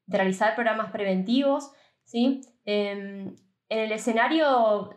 realizar 0.08 0.56
programas 0.56 0.92
preventivos. 0.92 1.72
¿sí? 2.04 2.42
Em, 2.66 3.36
en 3.70 3.80
el 3.80 3.92
escenario 3.92 4.90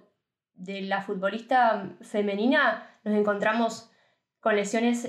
de 0.55 0.83
la 0.83 1.03
futbolista 1.03 1.97
femenina 2.01 2.99
nos 3.05 3.15
encontramos 3.15 3.91
con 4.41 4.57
lesiones 4.57 5.07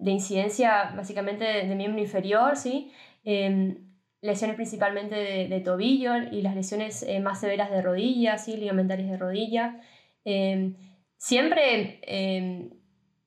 de 0.00 0.10
incidencia 0.10 0.92
básicamente 0.96 1.44
de, 1.44 1.74
miembro 1.74 2.00
inferior, 2.00 2.56
¿sí? 2.56 2.92
Em, 3.22 3.90
lesiones 4.22 4.56
principalmente 4.56 5.14
de, 5.48 5.60
tobillo 5.60 6.16
y 6.30 6.42
las 6.42 6.54
lesiones 6.54 7.02
eh, 7.02 7.20
más 7.20 7.40
severas 7.40 7.70
de 7.70 7.82
rodilla, 7.82 8.38
¿sí? 8.38 8.56
ligamentarias 8.56 9.10
de 9.10 9.16
rodilla. 9.16 9.80
Em, 10.24 10.74
siempre 11.16 12.00
em, 12.02 12.70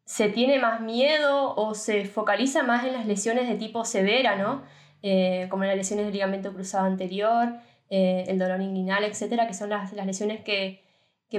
se 0.05 0.29
tiene 0.29 0.59
más 0.59 0.81
miedo 0.81 1.55
o 1.55 1.73
se 1.73 2.05
focaliza 2.05 2.63
más 2.63 2.85
en 2.85 2.93
las 2.93 3.05
lesiones 3.05 3.47
de 3.47 3.55
tipo 3.55 3.85
severa, 3.85 4.35
¿no? 4.35 4.63
Eh, 5.01 5.47
como 5.49 5.63
las 5.65 5.75
lesiones 5.75 6.05
del 6.05 6.13
ligamento 6.13 6.53
cruzado 6.53 6.85
anterior, 6.85 7.55
eh, 7.89 8.25
el 8.27 8.39
dolor 8.39 8.61
inguinal, 8.61 9.03
etcétera, 9.03 9.47
que 9.47 9.53
son 9.53 9.69
las, 9.69 9.93
lesiones 9.93 10.41
que, 10.41 10.81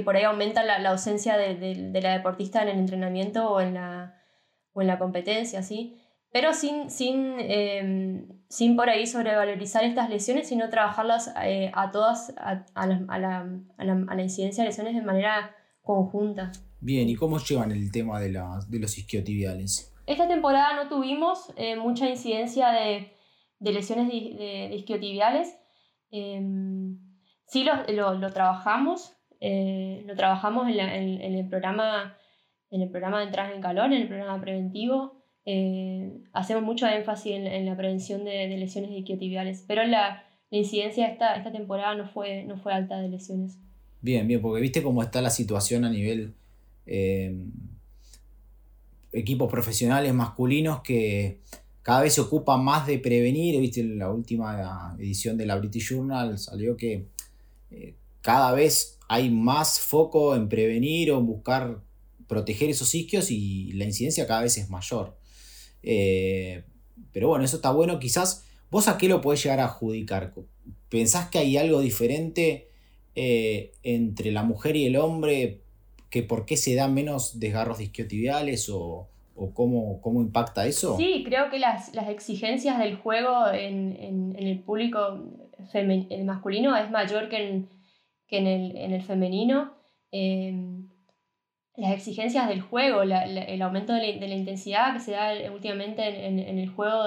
por 0.04 0.16
ahí 0.16 0.24
aumentan 0.24 0.66
la, 0.66 0.90
ausencia 0.90 1.36
de, 1.36 2.00
la 2.02 2.12
deportista 2.12 2.62
en 2.62 2.68
el 2.68 2.78
entrenamiento 2.78 3.48
o 3.50 3.60
en 3.60 3.74
la, 3.74 4.20
o 4.72 4.82
en 4.82 4.88
la 4.88 4.98
competencia, 4.98 5.62
¿sí? 5.62 6.00
pero 6.34 6.52
sin, 6.52 6.90
sin, 6.90 7.36
em, 7.38 8.26
sin 8.48 8.74
por 8.74 8.90
ahí 8.90 9.06
sobrevalorizar 9.06 9.84
estas 9.84 10.10
lesiones, 10.10 10.48
sino 10.48 10.68
trabajarlas 10.68 11.32
eh, 11.44 11.70
a 11.74 11.92
todas, 11.92 12.34
a, 12.36 12.64
la, 12.86 14.20
incidencia 14.20 14.64
de 14.64 14.70
lesiones 14.70 14.96
de 14.96 15.02
manera 15.02 15.54
conjunta. 15.80 16.50
Bien, 16.84 17.08
¿y 17.08 17.14
cómo 17.14 17.38
llevan 17.38 17.72
el 17.72 17.90
tema 17.90 18.20
de, 18.20 18.28
de 18.68 18.78
los 18.78 18.98
isquiotibiales? 18.98 19.90
Esta 20.06 20.28
temporada 20.28 20.76
no 20.76 20.86
tuvimos 20.90 21.50
eh, 21.56 21.76
mucha 21.76 22.10
incidencia 22.10 22.72
de, 22.72 23.10
lesiones 23.60 24.08
de, 24.08 24.70
isquiotibiales. 24.74 25.56
Em, 26.10 26.98
sí 27.46 27.64
lo, 27.64 28.12
lo, 28.12 28.32
trabajamos, 28.34 29.16
eh, 29.40 30.04
lo 30.04 30.14
trabajamos 30.14 30.68
en, 30.68 30.78
en, 30.78 31.34
el 31.34 31.48
programa, 31.48 32.18
en 32.70 32.82
el 32.82 32.90
programa 32.90 33.20
de 33.20 33.26
entrada 33.28 33.54
en 33.54 33.62
calor, 33.62 33.86
en 33.86 34.02
el 34.02 34.08
programa 34.08 34.38
preventivo. 34.42 35.24
Eh, 35.46 36.12
hacemos 36.34 36.64
mucho 36.64 36.86
énfasis 36.86 37.32
en, 37.32 37.64
la 37.64 37.78
prevención 37.78 38.26
de, 38.26 38.46
lesiones 38.58 38.90
isquiotibiales, 38.90 39.64
pero 39.66 39.84
la, 39.84 40.22
incidencia 40.50 41.08
esta, 41.08 41.34
esta 41.34 41.50
temporada 41.50 41.94
no 41.94 42.06
fue, 42.06 42.44
no 42.44 42.58
fue 42.58 42.74
alta 42.74 43.00
de 43.00 43.08
lesiones. 43.08 43.58
Bien, 44.02 44.28
bien, 44.28 44.42
porque 44.42 44.60
viste 44.60 44.82
cómo 44.82 45.02
está 45.02 45.22
la 45.22 45.30
situación 45.30 45.86
a 45.86 45.90
nivel 45.90 46.34
eh, 46.86 47.36
equipos 49.12 49.50
profesionales 49.50 50.12
masculinos 50.12 50.80
que 50.82 51.40
cada 51.82 52.00
vez 52.00 52.14
se 52.14 52.20
ocupan 52.20 52.64
más 52.64 52.86
de 52.86 52.98
prevenir. 52.98 53.60
Viste, 53.60 53.80
en 53.80 53.98
la 53.98 54.10
última 54.10 54.96
edición 54.98 55.36
de 55.36 55.46
la 55.46 55.56
British 55.56 55.90
Journal 55.90 56.38
salió 56.38 56.76
que 56.76 57.06
eh, 57.70 57.94
cada 58.22 58.52
vez 58.52 58.98
hay 59.08 59.30
más 59.30 59.80
foco 59.80 60.34
en 60.34 60.48
prevenir 60.48 61.12
o 61.12 61.18
en 61.18 61.26
buscar 61.26 61.82
proteger 62.26 62.70
esos 62.70 62.94
isquios 62.94 63.30
y 63.30 63.72
la 63.74 63.84
incidencia 63.84 64.26
cada 64.26 64.42
vez 64.42 64.56
es 64.56 64.70
mayor. 64.70 65.16
Eh, 65.82 66.64
pero 67.12 67.28
bueno, 67.28 67.44
eso 67.44 67.56
está 67.56 67.70
bueno. 67.70 67.98
Quizás 67.98 68.44
vos 68.70 68.88
a 68.88 68.96
qué 68.98 69.08
lo 69.08 69.20
podés 69.20 69.42
llegar 69.42 69.60
a 69.60 69.66
adjudicar. 69.66 70.32
¿Pensás 70.88 71.28
que 71.28 71.38
hay 71.38 71.56
algo 71.56 71.80
diferente 71.80 72.68
eh, 73.14 73.72
entre 73.82 74.32
la 74.32 74.42
mujer 74.42 74.76
y 74.76 74.86
el 74.86 74.96
hombre? 74.96 75.60
¿Que 76.14 76.22
¿Por 76.22 76.46
qué 76.46 76.56
se 76.56 76.76
dan 76.76 76.94
menos 76.94 77.40
desgarros 77.40 77.78
disquiotibiales 77.78 78.68
o, 78.68 79.08
o 79.34 79.52
cómo, 79.52 80.00
cómo, 80.00 80.20
impacta 80.20 80.64
eso? 80.64 80.96
Sí, 80.96 81.24
creo 81.26 81.50
que 81.50 81.58
las, 81.58 81.90
exigencias 82.08 82.78
del 82.78 82.94
juego 82.94 83.48
en, 83.52 84.36
el 84.38 84.60
público 84.60 85.24
masculino 86.24 86.76
es 86.76 86.88
mayor 86.92 87.28
que 87.28 87.66
en, 88.28 88.46
el, 88.46 89.02
femenino. 89.02 89.74
Eh, 90.12 90.54
las 91.74 91.90
exigencias 91.90 92.46
del 92.48 92.60
juego, 92.60 93.02
el 93.02 93.62
aumento 93.62 93.92
de 93.92 94.14
la, 94.20 94.34
intensidad 94.36 94.92
que 94.92 95.00
se 95.00 95.10
da 95.10 95.32
últimamente 95.52 96.28
en, 96.28 96.38
el 96.38 96.68
juego 96.68 97.06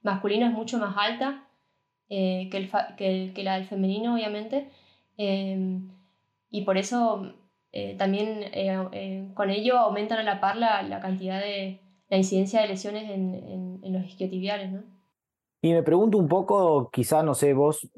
masculino 0.00 0.46
es 0.46 0.52
mucho 0.52 0.78
más 0.78 0.94
alta 0.96 1.46
eh, 2.08 2.48
que, 2.50 3.42
la 3.44 3.56
del 3.56 3.66
femenino, 3.66 4.14
obviamente. 4.14 4.70
Em, 5.18 5.90
y 6.50 6.62
por 6.62 6.78
eso 6.78 7.34
eh, 7.72 7.96
también 7.96 8.40
eh, 8.52 9.28
con 9.34 9.50
ello 9.50 9.78
aumentan 9.78 10.18
a 10.18 10.22
la 10.22 10.40
par 10.40 10.56
la, 10.56 11.00
cantidad 11.00 11.40
de 11.40 11.80
la 12.08 12.16
incidencia 12.16 12.60
de 12.60 12.68
lesiones 12.68 13.10
en, 13.10 13.80
los 13.82 14.04
isquiotibiales. 14.04 14.72
¿no? 14.72 14.82
Y 15.62 15.72
me 15.72 15.82
pregunto 15.82 16.18
un 16.18 16.28
poco, 16.28 16.90
quizá, 16.90 17.22
no 17.22 17.34
sé, 17.34 17.54
vos, 17.54 17.88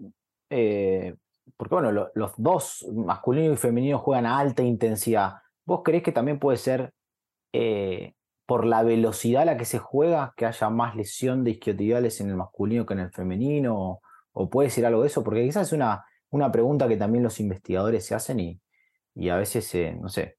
porque 0.48 1.74
bueno, 1.74 1.92
los 2.14 2.32
dos, 2.36 2.86
masculino 2.92 3.52
y 3.52 3.56
femenino, 3.56 3.98
juegan 3.98 4.26
a 4.26 4.38
alta 4.38 4.62
intensidad 4.62 5.34
¿Vos 5.70 5.82
creés 5.84 6.02
que 6.02 6.10
también 6.10 6.40
puede 6.40 6.56
ser 6.56 6.92
eh, 7.52 8.14
por 8.44 8.66
la 8.66 8.82
velocidad 8.82 9.42
a 9.42 9.44
la 9.44 9.56
que 9.56 9.64
se 9.64 9.78
juega 9.78 10.34
que 10.36 10.44
haya 10.44 10.68
más 10.68 10.96
lesión 10.96 11.44
de 11.44 11.52
isquiotibiales 11.52 12.20
en 12.20 12.28
el 12.28 12.34
masculino 12.34 12.84
que 12.86 12.94
en 12.94 12.98
el 12.98 13.12
femenino? 13.12 14.00
¿O, 14.32 14.50
puede 14.50 14.70
ser 14.70 14.86
algo 14.86 15.02
de 15.02 15.06
eso? 15.06 15.22
Porque 15.22 15.44
quizás 15.44 15.68
es 15.68 15.72
una, 15.72 16.04
una 16.30 16.50
pregunta 16.50 16.88
que 16.88 16.96
también 16.96 17.22
los 17.22 17.38
investigadores 17.38 18.04
se 18.04 18.16
hacen 18.16 18.40
y, 18.40 18.60
y 19.14 19.28
a 19.28 19.36
veces, 19.36 19.74
no 20.00 20.08
sé, 20.08 20.38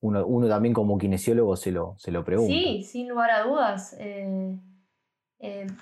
uno, 0.00 0.48
también 0.48 0.74
como 0.74 0.98
kinesiólogo 0.98 1.56
se 1.56 1.70
lo, 1.70 1.94
se 1.98 2.10
lo 2.10 2.24
pregunta. 2.24 2.52
Sí, 2.52 2.82
sin 2.82 3.08
lugar 3.08 3.30
a 3.30 3.44
dudas. 3.44 3.96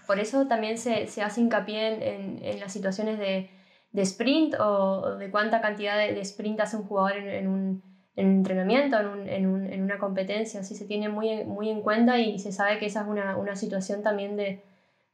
por 0.06 0.18
eso 0.18 0.46
también 0.46 0.78
se, 0.78 1.04
hace 1.22 1.40
hincapié 1.40 2.42
en, 2.50 2.60
las 2.60 2.72
situaciones 2.72 3.18
de, 3.18 3.50
sprint 3.94 4.54
o, 4.60 5.16
de 5.16 5.30
cuánta 5.30 5.60
cantidad 5.60 5.96
de, 5.96 6.20
sprint 6.20 6.60
hace 6.60 6.76
un 6.76 6.84
jugador 6.84 7.16
en, 7.16 7.48
un, 7.48 7.82
entrenamiento, 8.14 8.98
en, 8.98 9.82
una 9.82 9.98
competencia. 9.98 10.60
Así 10.60 10.74
se 10.74 10.86
tiene 10.86 11.08
muy, 11.08 11.44
muy 11.44 11.70
en 11.70 11.80
cuenta 11.80 12.18
y 12.18 12.38
se 12.38 12.52
sabe 12.52 12.78
que 12.78 12.86
esa 12.86 13.02
es 13.02 13.08
una, 13.08 13.56
situación 13.56 14.02
también 14.02 14.36
de, 14.36 14.62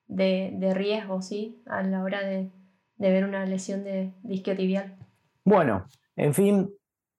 de, 0.08 0.74
riesgo 0.74 1.22
¿sí? 1.22 1.62
a 1.66 1.82
la 1.82 2.02
hora 2.02 2.22
de, 2.22 2.50
ver 2.96 3.24
una 3.24 3.46
lesión 3.46 3.84
de, 3.84 4.12
isquiotibial. 4.28 4.96
Bueno, 5.44 5.87
en 6.16 6.34
fin, 6.34 6.70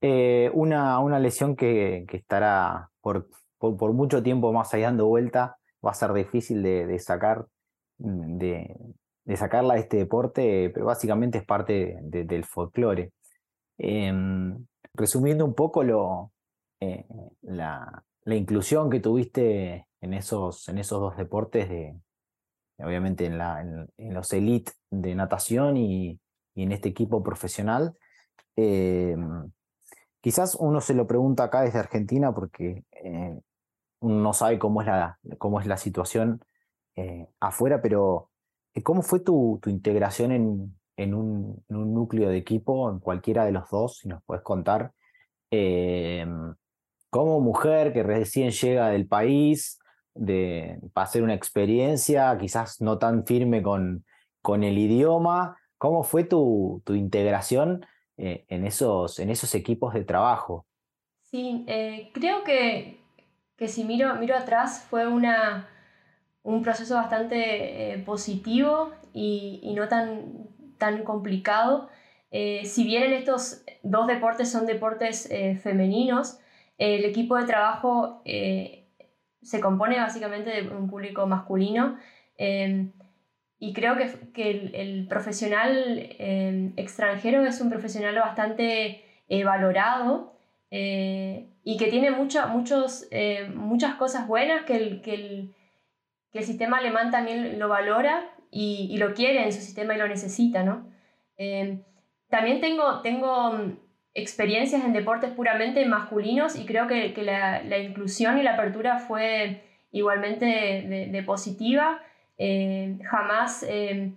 eh, 0.02 0.50
una, 0.54 1.20
lesión 1.20 1.56
que, 1.56 2.06
estará 2.12 2.90
por, 3.02 3.28
por, 3.58 3.94
mucho 3.94 4.24
tiempo 4.24 4.54
más 4.54 4.74
ahí 4.74 4.82
dando 4.82 5.08
vuelta, 5.08 5.58
va 5.86 5.92
a 5.92 5.94
ser 5.94 6.14
difícil 6.14 6.64
de, 6.64 7.00
sacar, 7.00 7.48
de, 7.98 8.76
sacarla 9.36 9.76
de 9.76 9.82
este 9.82 9.98
deporte, 9.98 10.70
pero 10.74 10.86
básicamente 10.86 11.40
es 11.40 11.46
parte 11.46 11.98
del 12.02 12.46
folclore. 12.46 13.12
Em, 13.78 14.66
resumiendo 14.94 15.46
un 15.46 15.54
poco 15.54 15.84
lo, 15.84 16.32
eh, 16.80 17.06
la, 17.42 18.04
inclusión 18.26 18.90
que 18.90 19.00
tuviste 19.00 19.88
en 20.02 20.14
esos, 20.14 20.68
en 20.70 20.78
esos 20.78 21.00
dos 21.00 21.18
deportes 21.18 21.68
de, 21.70 21.96
obviamente 22.78 23.26
en, 23.26 23.38
la, 23.38 23.62
en, 23.62 24.14
los 24.14 24.32
elite 24.34 24.72
de 24.92 25.16
natación 25.16 25.78
y, 25.78 26.20
en 26.56 26.72
este 26.74 26.90
equipo 26.90 27.24
profesional. 27.24 27.96
Em, 28.58 29.50
quizás 30.22 30.56
uno 30.56 30.82
se 30.82 30.94
lo 30.94 31.08
pregunta 31.08 31.46
acá 31.46 31.62
desde 31.62 31.80
Argentina 31.80 32.34
porque 32.34 32.84
eh, 33.04 33.40
uno 34.02 34.16
no 34.22 34.34
sabe 34.34 34.60
cómo 34.60 34.82
es 34.82 34.88
la, 34.88 35.20
cómo 35.38 35.60
es 35.60 35.68
la 35.68 35.78
situación 35.78 36.42
eh, 36.96 37.28
afuera, 37.40 37.82
pero 37.82 38.30
eh, 38.74 38.84
¿cómo 38.84 39.02
fue 39.02 39.20
tu, 39.20 39.60
integración 39.66 40.32
en, 40.32 40.80
en, 40.98 41.14
un, 41.14 41.64
núcleo 41.70 42.30
de 42.30 42.38
equipo, 42.38 42.90
en 42.92 43.00
cualquiera 43.00 43.46
de 43.46 43.52
los 43.52 43.70
dos, 43.70 44.00
si 44.00 44.08
nos 44.08 44.24
puedes 44.24 44.44
contar? 44.44 44.94
Em, 45.52 46.56
como 47.10 47.40
mujer 47.42 47.94
que 47.94 48.04
recién 48.04 48.52
llega 48.52 48.90
del 48.90 49.08
país, 49.08 49.80
de, 50.14 50.80
para 50.94 51.06
hacer 51.06 51.24
una 51.24 51.34
experiencia, 51.34 52.38
quizás 52.38 52.82
no 52.82 52.98
tan 52.98 53.26
firme 53.26 53.64
con, 53.64 54.06
con 54.42 54.64
el 54.64 54.78
idioma. 54.78 55.58
¿Cómo 55.78 56.04
fue 56.04 56.24
tu, 56.26 56.82
tu 56.86 56.94
integración 56.94 57.86
eh, 58.22 58.44
en, 58.50 58.66
esos, 58.66 59.18
en 59.20 59.30
esos 59.30 59.56
equipos 59.56 59.94
de 59.94 60.04
trabajo? 60.04 60.66
Sí, 61.24 61.64
eh, 61.68 62.12
creo 62.14 62.44
que, 62.44 63.00
que, 63.56 63.70
si 63.70 63.86
miro, 63.86 64.14
miro 64.16 64.36
atrás 64.36 64.86
fue 64.90 65.08
una, 65.08 65.70
un 66.44 66.62
proceso 66.62 66.96
bastante 66.96 67.94
eh, 67.94 67.98
positivo 68.00 68.92
y, 69.14 69.62
y, 69.64 69.74
no 69.74 69.88
tan, 69.88 70.50
tan 70.78 71.06
complicado. 71.06 71.88
si 72.30 72.84
bien 72.84 73.04
en 73.04 73.14
estos 73.14 73.64
dos 73.84 74.06
deportes 74.06 74.52
son 74.52 74.66
deportes 74.66 75.30
femeninos, 75.64 76.40
el 76.78 77.06
equipo 77.06 77.38
de 77.38 77.46
trabajo 77.46 78.22
se 79.42 79.60
compone 79.62 79.98
básicamente 79.98 80.50
de 80.50 80.68
un 80.70 80.90
público 80.90 81.26
masculino 81.26 81.98
y 83.60 83.74
creo 83.74 83.98
que, 83.98 84.10
que 84.34 84.72
el, 84.74 85.08
profesional 85.08 86.16
em, 86.18 86.74
extranjero 86.78 87.46
es 87.46 87.60
un 87.62 87.70
profesional 87.70 88.16
bastante 88.16 89.04
eh, 89.28 89.44
valorado 89.44 90.34
eh, 90.72 91.50
y 91.64 91.78
que 91.78 91.88
tiene 91.88 92.12
muchos, 92.12 93.08
eh, 93.12 93.50
muchas 93.54 93.96
cosas 93.96 94.28
buenas 94.28 94.64
que 94.64 94.76
el, 94.78 95.02
que, 95.02 95.14
el, 95.14 95.56
que 96.32 96.40
el, 96.40 96.46
sistema 96.46 96.78
alemán 96.78 97.12
también 97.12 97.60
lo 97.60 97.68
valora 97.68 98.30
y, 98.50 98.88
y, 98.92 98.98
lo 98.98 99.14
quiere 99.14 99.44
en 99.44 99.52
su 99.52 99.60
sistema 99.60 99.94
y 99.94 99.98
lo 99.98 100.08
necesita. 100.08 100.64
¿no? 100.64 100.88
Em, 101.38 101.84
también 102.30 102.62
tengo, 102.62 103.02
tengo 103.02 103.78
experiencias 104.14 104.84
en 104.84 104.94
deportes 104.94 105.32
puramente 105.32 105.86
masculinos 105.86 106.56
y 106.56 106.66
creo 106.66 106.88
que, 106.88 107.14
la, 107.24 107.78
inclusión 107.80 108.38
y 108.38 108.44
la 108.44 108.54
apertura 108.54 109.00
fue 109.00 109.64
igualmente 109.92 110.46
de, 110.46 111.24
positiva. 111.24 112.02
Eh, 112.42 112.98
jamás 113.04 113.64
eh, 113.68 114.14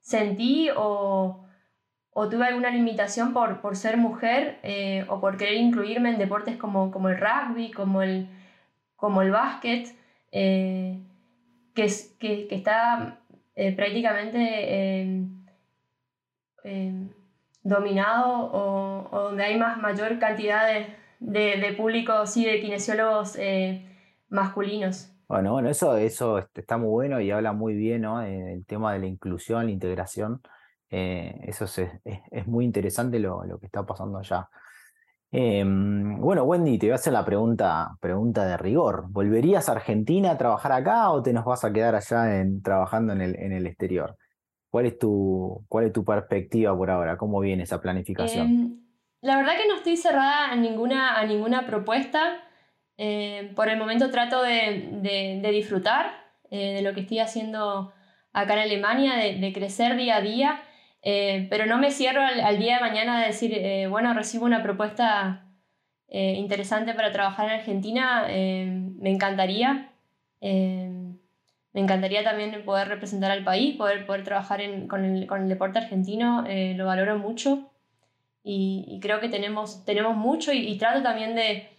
sentí 0.00 0.68
o, 0.76 1.46
tuve 2.30 2.46
alguna 2.46 2.68
limitación 2.70 3.32
por, 3.32 3.76
ser 3.76 3.96
mujer 3.96 4.60
eh, 4.62 5.06
o 5.08 5.20
por 5.20 5.38
querer 5.38 5.54
incluirme 5.54 6.10
en 6.10 6.18
deportes 6.18 6.58
como, 6.58 7.08
el 7.08 7.18
rugby, 7.18 7.70
como 7.72 8.02
el, 8.02 8.28
como 8.94 9.26
básquet, 9.30 9.88
que, 10.30 11.00
está 12.50 13.20
prácticamente 13.76 15.26
dominado 17.62 18.50
o, 18.52 19.22
donde 19.22 19.44
hay 19.44 19.56
más 19.56 19.78
mayor 19.78 20.18
cantidad 20.18 20.68
de, 21.20 21.56
de, 21.56 21.72
público, 21.72 22.26
sí, 22.26 22.44
de 22.44 22.60
kinesiólogos 22.60 23.38
masculinos. 24.28 25.11
Bueno, 25.32 25.52
bueno, 25.52 25.70
eso, 25.70 25.96
eso 25.96 26.36
este, 26.36 26.60
está 26.60 26.76
muy 26.76 26.90
bueno 26.90 27.18
y 27.18 27.30
habla 27.30 27.54
muy 27.54 27.72
bien, 27.74 28.02
¿no? 28.02 28.20
Eh, 28.22 28.52
el 28.52 28.66
tema 28.66 28.92
de 28.92 28.98
la 28.98 29.06
inclusión, 29.06 29.64
la 29.64 29.70
integración. 29.70 30.42
Eh, 30.90 31.40
eso 31.44 31.64
es, 31.64 31.78
es, 32.04 32.46
muy 32.46 32.66
interesante 32.66 33.18
lo, 33.18 33.42
lo, 33.46 33.58
que 33.58 33.64
está 33.64 33.86
pasando 33.86 34.18
allá. 34.18 34.50
Em, 35.30 36.20
bueno, 36.20 36.42
Wendy, 36.42 36.76
te 36.76 36.84
voy 36.84 36.92
a 36.92 36.96
hacer 36.96 37.14
la 37.14 37.24
pregunta, 37.24 37.96
pregunta 37.98 38.44
de 38.44 38.58
rigor. 38.58 39.06
¿Volverías 39.08 39.70
a 39.70 39.72
Argentina 39.72 40.32
a 40.32 40.36
trabajar 40.36 40.72
acá 40.72 41.10
o 41.10 41.22
te 41.22 41.32
nos 41.32 41.46
vas 41.46 41.64
a 41.64 41.72
quedar 41.72 41.94
allá 41.94 42.38
en, 42.38 42.60
trabajando 42.60 43.14
en 43.14 43.22
el, 43.22 43.34
en 43.40 43.52
el 43.52 43.66
exterior? 43.66 44.18
¿Cuál 44.68 44.84
es 44.84 44.98
tu, 44.98 45.64
cuál 45.66 45.86
es 45.86 45.94
tu 45.94 46.04
perspectiva 46.04 46.76
por 46.76 46.90
ahora? 46.90 47.16
¿Cómo 47.16 47.40
viene 47.40 47.62
esa 47.62 47.80
planificación? 47.80 48.46
Em, 48.48 48.80
la 49.22 49.38
verdad 49.38 49.52
que 49.56 49.66
no 49.66 49.76
estoy 49.76 49.96
cerrada 49.96 50.52
a 50.52 50.56
ninguna, 50.56 51.18
a 51.18 51.24
ninguna 51.24 51.66
propuesta. 51.66 52.51
Em, 52.96 53.54
por 53.54 53.68
el 53.68 53.78
momento 53.78 54.10
trato 54.10 54.42
de, 54.42 54.88
de, 55.42 55.50
disfrutar 55.50 56.12
eh, 56.50 56.74
de 56.74 56.82
lo 56.82 56.94
que 56.94 57.00
estoy 57.00 57.18
haciendo 57.20 57.92
acá 58.32 58.54
en 58.54 58.60
Alemania, 58.60 59.16
de, 59.16 59.36
de 59.38 59.52
crecer 59.52 59.96
día 59.96 60.16
a 60.16 60.20
día, 60.20 60.62
eh, 61.02 61.46
pero 61.50 61.66
no 61.66 61.78
me 61.78 61.90
cierro 61.90 62.22
al, 62.22 62.58
día 62.58 62.76
de 62.76 62.80
mañana 62.80 63.20
de 63.20 63.26
decir, 63.26 63.52
eh, 63.54 63.86
bueno, 63.88 64.14
recibo 64.14 64.44
una 64.44 64.62
propuesta 64.62 65.46
interesante 66.14 66.92
para 66.92 67.10
trabajar 67.10 67.46
en 67.46 67.52
Argentina, 67.52 68.26
em, 68.28 68.94
me 68.98 69.10
encantaría. 69.10 69.88
Me 71.72 71.80
encantaría 71.80 72.22
también 72.22 72.64
poder 72.64 72.88
representar 72.88 73.30
al 73.30 73.44
país, 73.44 73.76
poder, 73.76 74.04
poder 74.04 74.24
trabajar 74.24 74.60
con, 74.88 75.04
el, 75.04 75.26
con, 75.26 75.42
el, 75.42 75.48
deporte 75.48 75.78
argentino, 75.78 76.44
eh, 76.46 76.74
lo 76.76 76.84
valoro 76.84 77.18
mucho 77.18 77.70
y, 78.44 78.98
creo 79.00 79.20
que 79.20 79.28
tenemos, 79.28 79.84
tenemos 79.84 80.16
mucho 80.16 80.52
y, 80.52 80.76
trato 80.76 81.02
también 81.02 81.34
de, 81.34 81.71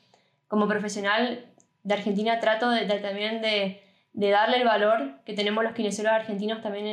como 0.53 0.67
profesional 0.67 1.51
de 1.81 1.93
Argentina, 1.95 2.39
trato 2.39 2.69
también 3.01 3.41
de, 3.41 3.81
darle 4.13 4.57
el 4.57 4.65
valor 4.65 5.15
que 5.25 5.33
tenemos 5.33 5.63
los 5.63 5.73
kinesiólogos 5.73 6.19
argentinos 6.19 6.61
también 6.61 6.85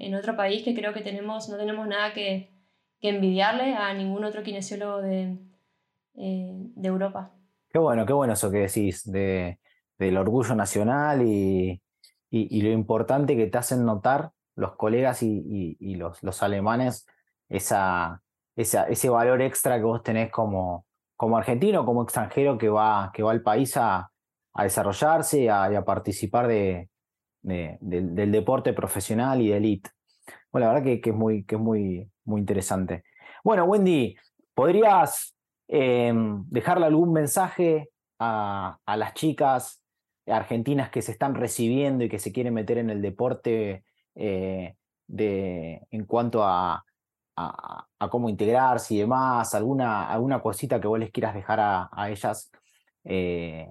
en, 0.00 0.14
otro 0.14 0.34
país, 0.34 0.64
que 0.64 0.74
creo 0.74 0.94
que 0.94 1.02
tenemos, 1.02 1.50
no 1.50 1.58
tenemos 1.58 1.86
nada 1.86 2.14
que, 2.14 2.48
envidiarle 3.02 3.74
a 3.74 3.92
ningún 3.92 4.24
otro 4.24 4.42
kinesiólogo 4.42 5.02
de, 5.02 5.36
eh, 6.14 6.52
de 6.54 6.88
Europa. 6.88 7.32
Qué 7.68 7.78
bueno, 7.78 8.06
qué 8.06 8.14
bueno 8.14 8.32
eso 8.32 8.50
que 8.50 8.60
decís 8.60 9.02
de, 9.04 9.58
del 9.98 10.16
orgullo 10.16 10.54
nacional 10.54 11.20
y, 11.20 11.82
lo 12.30 12.70
importante 12.70 13.36
que 13.36 13.48
te 13.48 13.58
hacen 13.58 13.84
notar 13.84 14.30
los 14.54 14.74
colegas 14.76 15.22
y, 15.22 15.76
los, 15.96 16.42
alemanes 16.42 17.06
ese 17.50 19.10
valor 19.10 19.42
extra 19.42 19.76
que 19.76 19.84
vos 19.84 20.02
tenés 20.02 20.30
como, 20.30 20.86
como 21.16 21.36
argentino, 21.36 21.84
como 21.84 22.02
extranjero 22.02 22.58
que 22.58 22.68
va, 22.68 23.10
que 23.14 23.22
va 23.22 23.32
al 23.32 23.42
país 23.42 23.76
a, 23.76 24.10
a 24.54 24.62
desarrollarse 24.64 25.42
y 25.42 25.48
a, 25.48 25.84
participar 25.84 26.46
de, 26.46 26.88
del, 27.42 28.32
deporte 28.32 28.72
profesional 28.72 29.40
y 29.40 29.48
de 29.48 29.56
elite. 29.56 29.90
Bueno, 30.50 30.66
la 30.66 30.74
verdad 30.74 30.86
que, 30.86 31.00
que, 31.00 31.10
es, 31.10 31.16
muy, 31.16 31.44
que 31.44 31.54
es 31.54 31.60
muy, 31.60 32.10
muy 32.24 32.40
interesante. 32.40 33.04
Bueno, 33.44 33.64
Wendy, 33.64 34.16
¿podrías 34.54 35.34
em, 35.68 36.44
dejarle 36.48 36.86
algún 36.86 37.12
mensaje 37.12 37.90
a, 38.18 38.78
a 38.84 38.96
las 38.96 39.14
chicas 39.14 39.82
argentinas 40.26 40.90
que 40.90 41.02
se 41.02 41.12
están 41.12 41.34
recibiendo 41.34 42.04
y 42.04 42.08
que 42.08 42.18
se 42.18 42.32
quieren 42.32 42.54
meter 42.54 42.78
en 42.78 42.90
el 42.90 43.02
deporte 43.02 43.84
eh, 44.14 44.76
de, 45.06 45.86
en 45.90 46.04
cuanto 46.04 46.44
a, 46.44 46.84
a, 47.48 48.08
cómo 48.10 48.28
integrarse 48.28 48.94
y 48.94 48.98
demás, 48.98 49.54
alguna, 49.54 50.10
alguna 50.10 50.40
cosita 50.40 50.80
que 50.80 50.88
vos 50.88 50.98
les 50.98 51.10
quieras 51.10 51.34
dejar 51.34 51.60
a, 51.60 52.10
ellas 52.10 52.50
eh, 53.04 53.68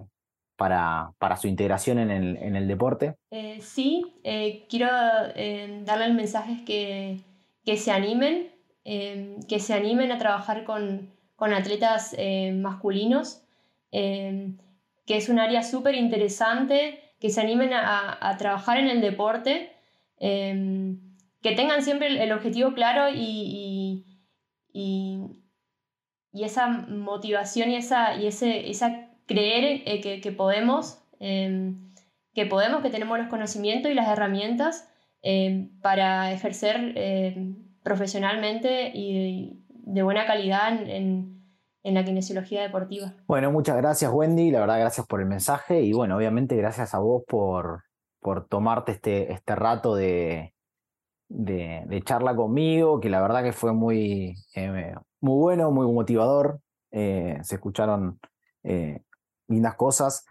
para, 0.56 1.12
para, 1.18 1.36
su 1.36 1.48
integración 1.48 2.00
en 2.00 2.12
el, 2.12 2.38
en 2.38 2.56
el 2.56 2.68
deporte? 2.68 3.16
Eh, 3.30 3.60
sí, 3.62 4.16
quiero 4.70 4.88
darle 4.88 6.06
el 6.06 6.14
mensaje 6.14 6.64
que, 6.66 7.20
que 7.66 7.78
se 7.78 7.92
animen, 7.92 8.52
que 8.84 9.60
se 9.60 9.74
animen 9.74 10.12
a 10.12 10.18
trabajar 10.18 10.64
con, 10.64 11.12
con 11.36 11.54
atletas 11.54 12.16
masculinos 12.54 13.44
que 15.12 15.18
es 15.18 15.30
un 15.30 15.40
área 15.40 15.64
súper 15.64 15.96
interesante, 15.96 17.00
que 17.20 17.30
se 17.30 17.42
animen 17.42 17.72
a, 17.74 18.36
trabajar 18.38 18.78
en 18.78 18.88
el 18.88 19.02
deporte, 19.02 19.74
que 21.42 21.56
tengan 21.56 21.82
siempre 21.82 22.24
el, 22.24 22.32
objetivo 22.32 22.74
claro 22.74 23.10
y, 23.14 24.06
y, 24.74 25.26
esa 26.34 26.68
motivación 26.68 27.72
y 27.72 27.76
esa, 27.76 28.16
y 28.16 28.28
ese, 28.28 28.70
esa 28.70 29.10
creer 29.26 29.82
eh, 29.86 30.22
que, 30.22 30.32
podemos, 30.32 31.04
em, 31.20 31.92
que 32.34 32.46
podemos, 32.46 32.82
que 32.82 32.90
tenemos 32.90 33.18
los 33.18 33.28
conocimientos 33.28 33.92
y 33.92 33.96
las 33.96 34.08
herramientas 34.08 34.90
em, 35.22 35.80
para 35.82 36.32
ejercer 36.32 36.94
em, 36.96 37.56
profesionalmente 37.84 38.92
y 38.94 39.64
de 39.70 40.04
buena 40.04 40.26
calidad 40.26 40.74
en, 40.88 41.40
la 41.84 42.06
kinesiología 42.06 42.62
deportiva. 42.62 43.16
Bueno, 43.26 43.52
muchas 43.52 43.76
gracias 43.76 44.12
Wendy, 44.14 44.52
la 44.52 44.60
verdad 44.60 44.80
gracias 44.80 45.08
por 45.08 45.20
el 45.20 45.26
mensaje 45.26 45.82
y 45.82 45.94
bueno, 45.94 46.16
obviamente 46.16 46.56
gracias 46.56 46.94
a 46.94 47.00
vos 47.00 47.24
por, 47.28 47.86
por 48.20 48.48
tomarte 48.48 48.92
este, 48.92 49.34
este 49.34 49.56
rato 49.56 49.96
de, 49.96 50.54
de, 51.34 52.02
charla 52.04 52.36
conmigo, 52.36 53.00
que 53.00 53.10
la 53.10 53.22
verdad 53.22 53.44
que 53.44 53.54
fue 53.54 53.74
muy, 53.74 54.36
eh, 54.56 54.96
muy 55.22 55.40
bueno, 55.40 55.72
muy 55.72 55.92
motivador. 55.92 56.60
Eh, 56.92 57.40
se 57.44 57.56
escucharon 57.56 58.20
eh, 58.64 59.02
lindas 59.48 59.76
cosas 59.76 60.26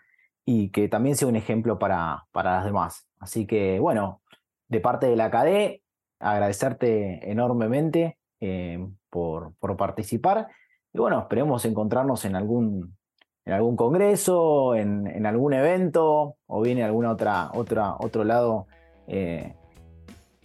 y 0.44 0.70
que 0.70 0.88
también 0.88 1.16
sea 1.16 1.28
un 1.28 1.36
ejemplo 1.36 1.78
para, 1.78 2.26
para 2.32 2.56
las 2.56 2.64
demás. 2.64 3.06
Así 3.18 3.46
que, 3.46 3.78
bueno, 3.80 4.22
de 4.68 4.80
parte 4.80 5.06
de 5.06 5.16
la 5.16 5.30
CADE, 5.30 5.82
agradecerte 6.18 7.30
enormemente 7.30 8.18
eh, 8.40 8.86
por, 9.08 9.54
por, 9.58 9.76
participar. 9.76 10.48
Y 10.92 10.98
bueno, 10.98 11.20
esperemos 11.20 11.64
encontrarnos 11.64 12.24
en 12.24 12.36
algún, 12.36 12.96
en 13.44 13.52
algún 13.52 13.76
congreso, 13.76 14.74
en, 14.74 15.06
en 15.06 15.24
algún 15.24 15.54
evento 15.54 16.36
o 16.46 16.60
bien 16.60 16.78
en 16.78 16.84
algún 16.84 17.06
otra, 17.06 17.50
otra, 17.54 17.96
otro 17.98 18.24
lado 18.24 18.66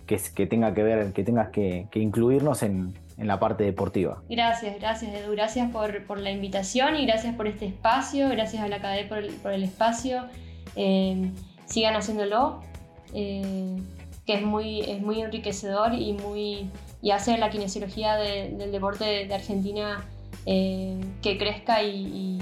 que, 0.06 0.20
que, 0.36 0.46
tenga 0.46 0.74
que 0.74 0.84
ver, 0.84 1.14
que 1.14 1.24
tengas 1.24 1.50
que 1.50 1.88
incluirnos 1.94 2.64
en, 2.64 2.94
en 3.18 3.28
la 3.28 3.40
parte 3.40 3.64
deportiva. 3.64 4.22
Gracias, 4.30 4.78
gracias 4.80 5.14
Edu, 5.14 5.32
gracias 5.32 5.72
por, 5.72 6.20
la 6.20 6.32
invitación 6.32 6.96
y 6.98 7.06
gracias 7.06 7.36
por 7.36 7.48
este 7.48 7.66
espacio, 7.66 8.30
gracias 8.30 8.62
a 8.62 8.68
la 8.68 8.78
academia 8.78 9.08
por 9.42 9.54
el, 9.54 9.64
espacio. 9.64 10.26
Eh, 10.76 11.32
sigan 11.66 11.96
haciéndolo, 11.96 12.62
eh, 13.14 13.78
que 14.26 14.34
es 14.34 14.42
muy, 14.42 14.82
es 14.82 15.02
muy 15.02 15.22
enriquecedor 15.22 15.94
y, 15.94 16.14
muy, 16.14 16.70
y 17.02 17.12
hace 17.12 17.38
la 17.38 17.50
kinesiología 17.50 18.16
del 18.16 18.72
deporte 18.72 19.26
de, 19.28 19.34
Argentina 19.34 20.06
eh, 20.46 21.00
que 21.22 21.38
crezca 21.38 21.84
y, 21.84 22.40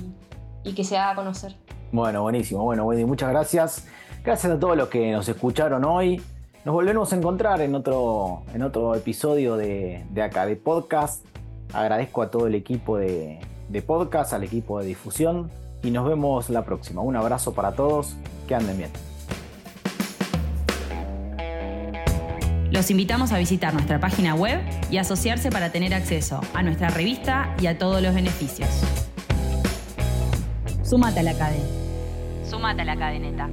que 0.75 0.83
se 0.83 0.97
haga 0.97 1.11
a 1.11 1.15
conocer. 1.15 1.55
Bueno, 1.91 2.23
buenísimo. 2.23 2.63
Bueno, 2.63 2.85
Wendy, 2.85 3.05
muchas 3.05 3.29
gracias. 3.29 3.87
Gracias 4.23 4.51
a 4.53 4.59
todos 4.59 4.75
los 4.75 4.87
que 4.87 5.11
nos 5.11 5.27
escucharon 5.29 5.85
hoy. 5.85 6.19
Nos 6.65 6.73
volvemos 6.73 7.11
a 7.11 7.17
encontrar 7.17 7.59
en 7.59 7.75
otro, 7.75 8.43
en 8.53 8.61
otro 8.61 8.95
episodio 8.95 9.57
de, 9.57 10.05
de 10.11 10.21
acá 10.21 10.45
de 10.45 10.55
podcast. 10.55 11.25
Agradezco 11.73 12.21
a 12.21 12.31
todo 12.31 12.47
el 12.47 12.55
equipo 12.55 12.97
de, 12.97 13.39
de 13.67 13.81
podcast, 13.81 14.31
al 14.31 14.45
equipo 14.45 14.79
de 14.79 14.85
difusión 14.87 15.51
y 15.83 15.91
nos 15.91 16.07
vemos 16.07 16.49
la 16.49 16.63
próxima. 16.63 17.01
Un 17.01 17.17
abrazo 17.17 17.53
para 17.53 17.73
todos, 17.73 18.15
que 18.47 18.55
anden 18.55 18.77
bien. 18.77 18.91
Los 22.71 22.89
invitamos 22.89 23.33
a 23.33 23.37
visitar 23.37 23.73
nuestra 23.73 23.99
página 23.99 24.33
web 24.33 24.61
y 24.89 24.99
asociarse 24.99 25.51
para 25.51 25.69
tener 25.73 25.93
acceso 25.93 26.39
a 26.53 26.63
nuestra 26.63 26.89
revista 26.89 27.53
y 27.59 27.67
a 27.67 27.77
todos 27.77 28.01
los 28.01 28.15
beneficios. 28.15 28.69
Sumate 30.81 31.19
a 31.19 31.23
la 31.23 31.33
cadena. 31.33 31.65
Sumate 32.49 32.83
a 32.83 32.85
la 32.85 32.95
cadeneta. 32.95 33.49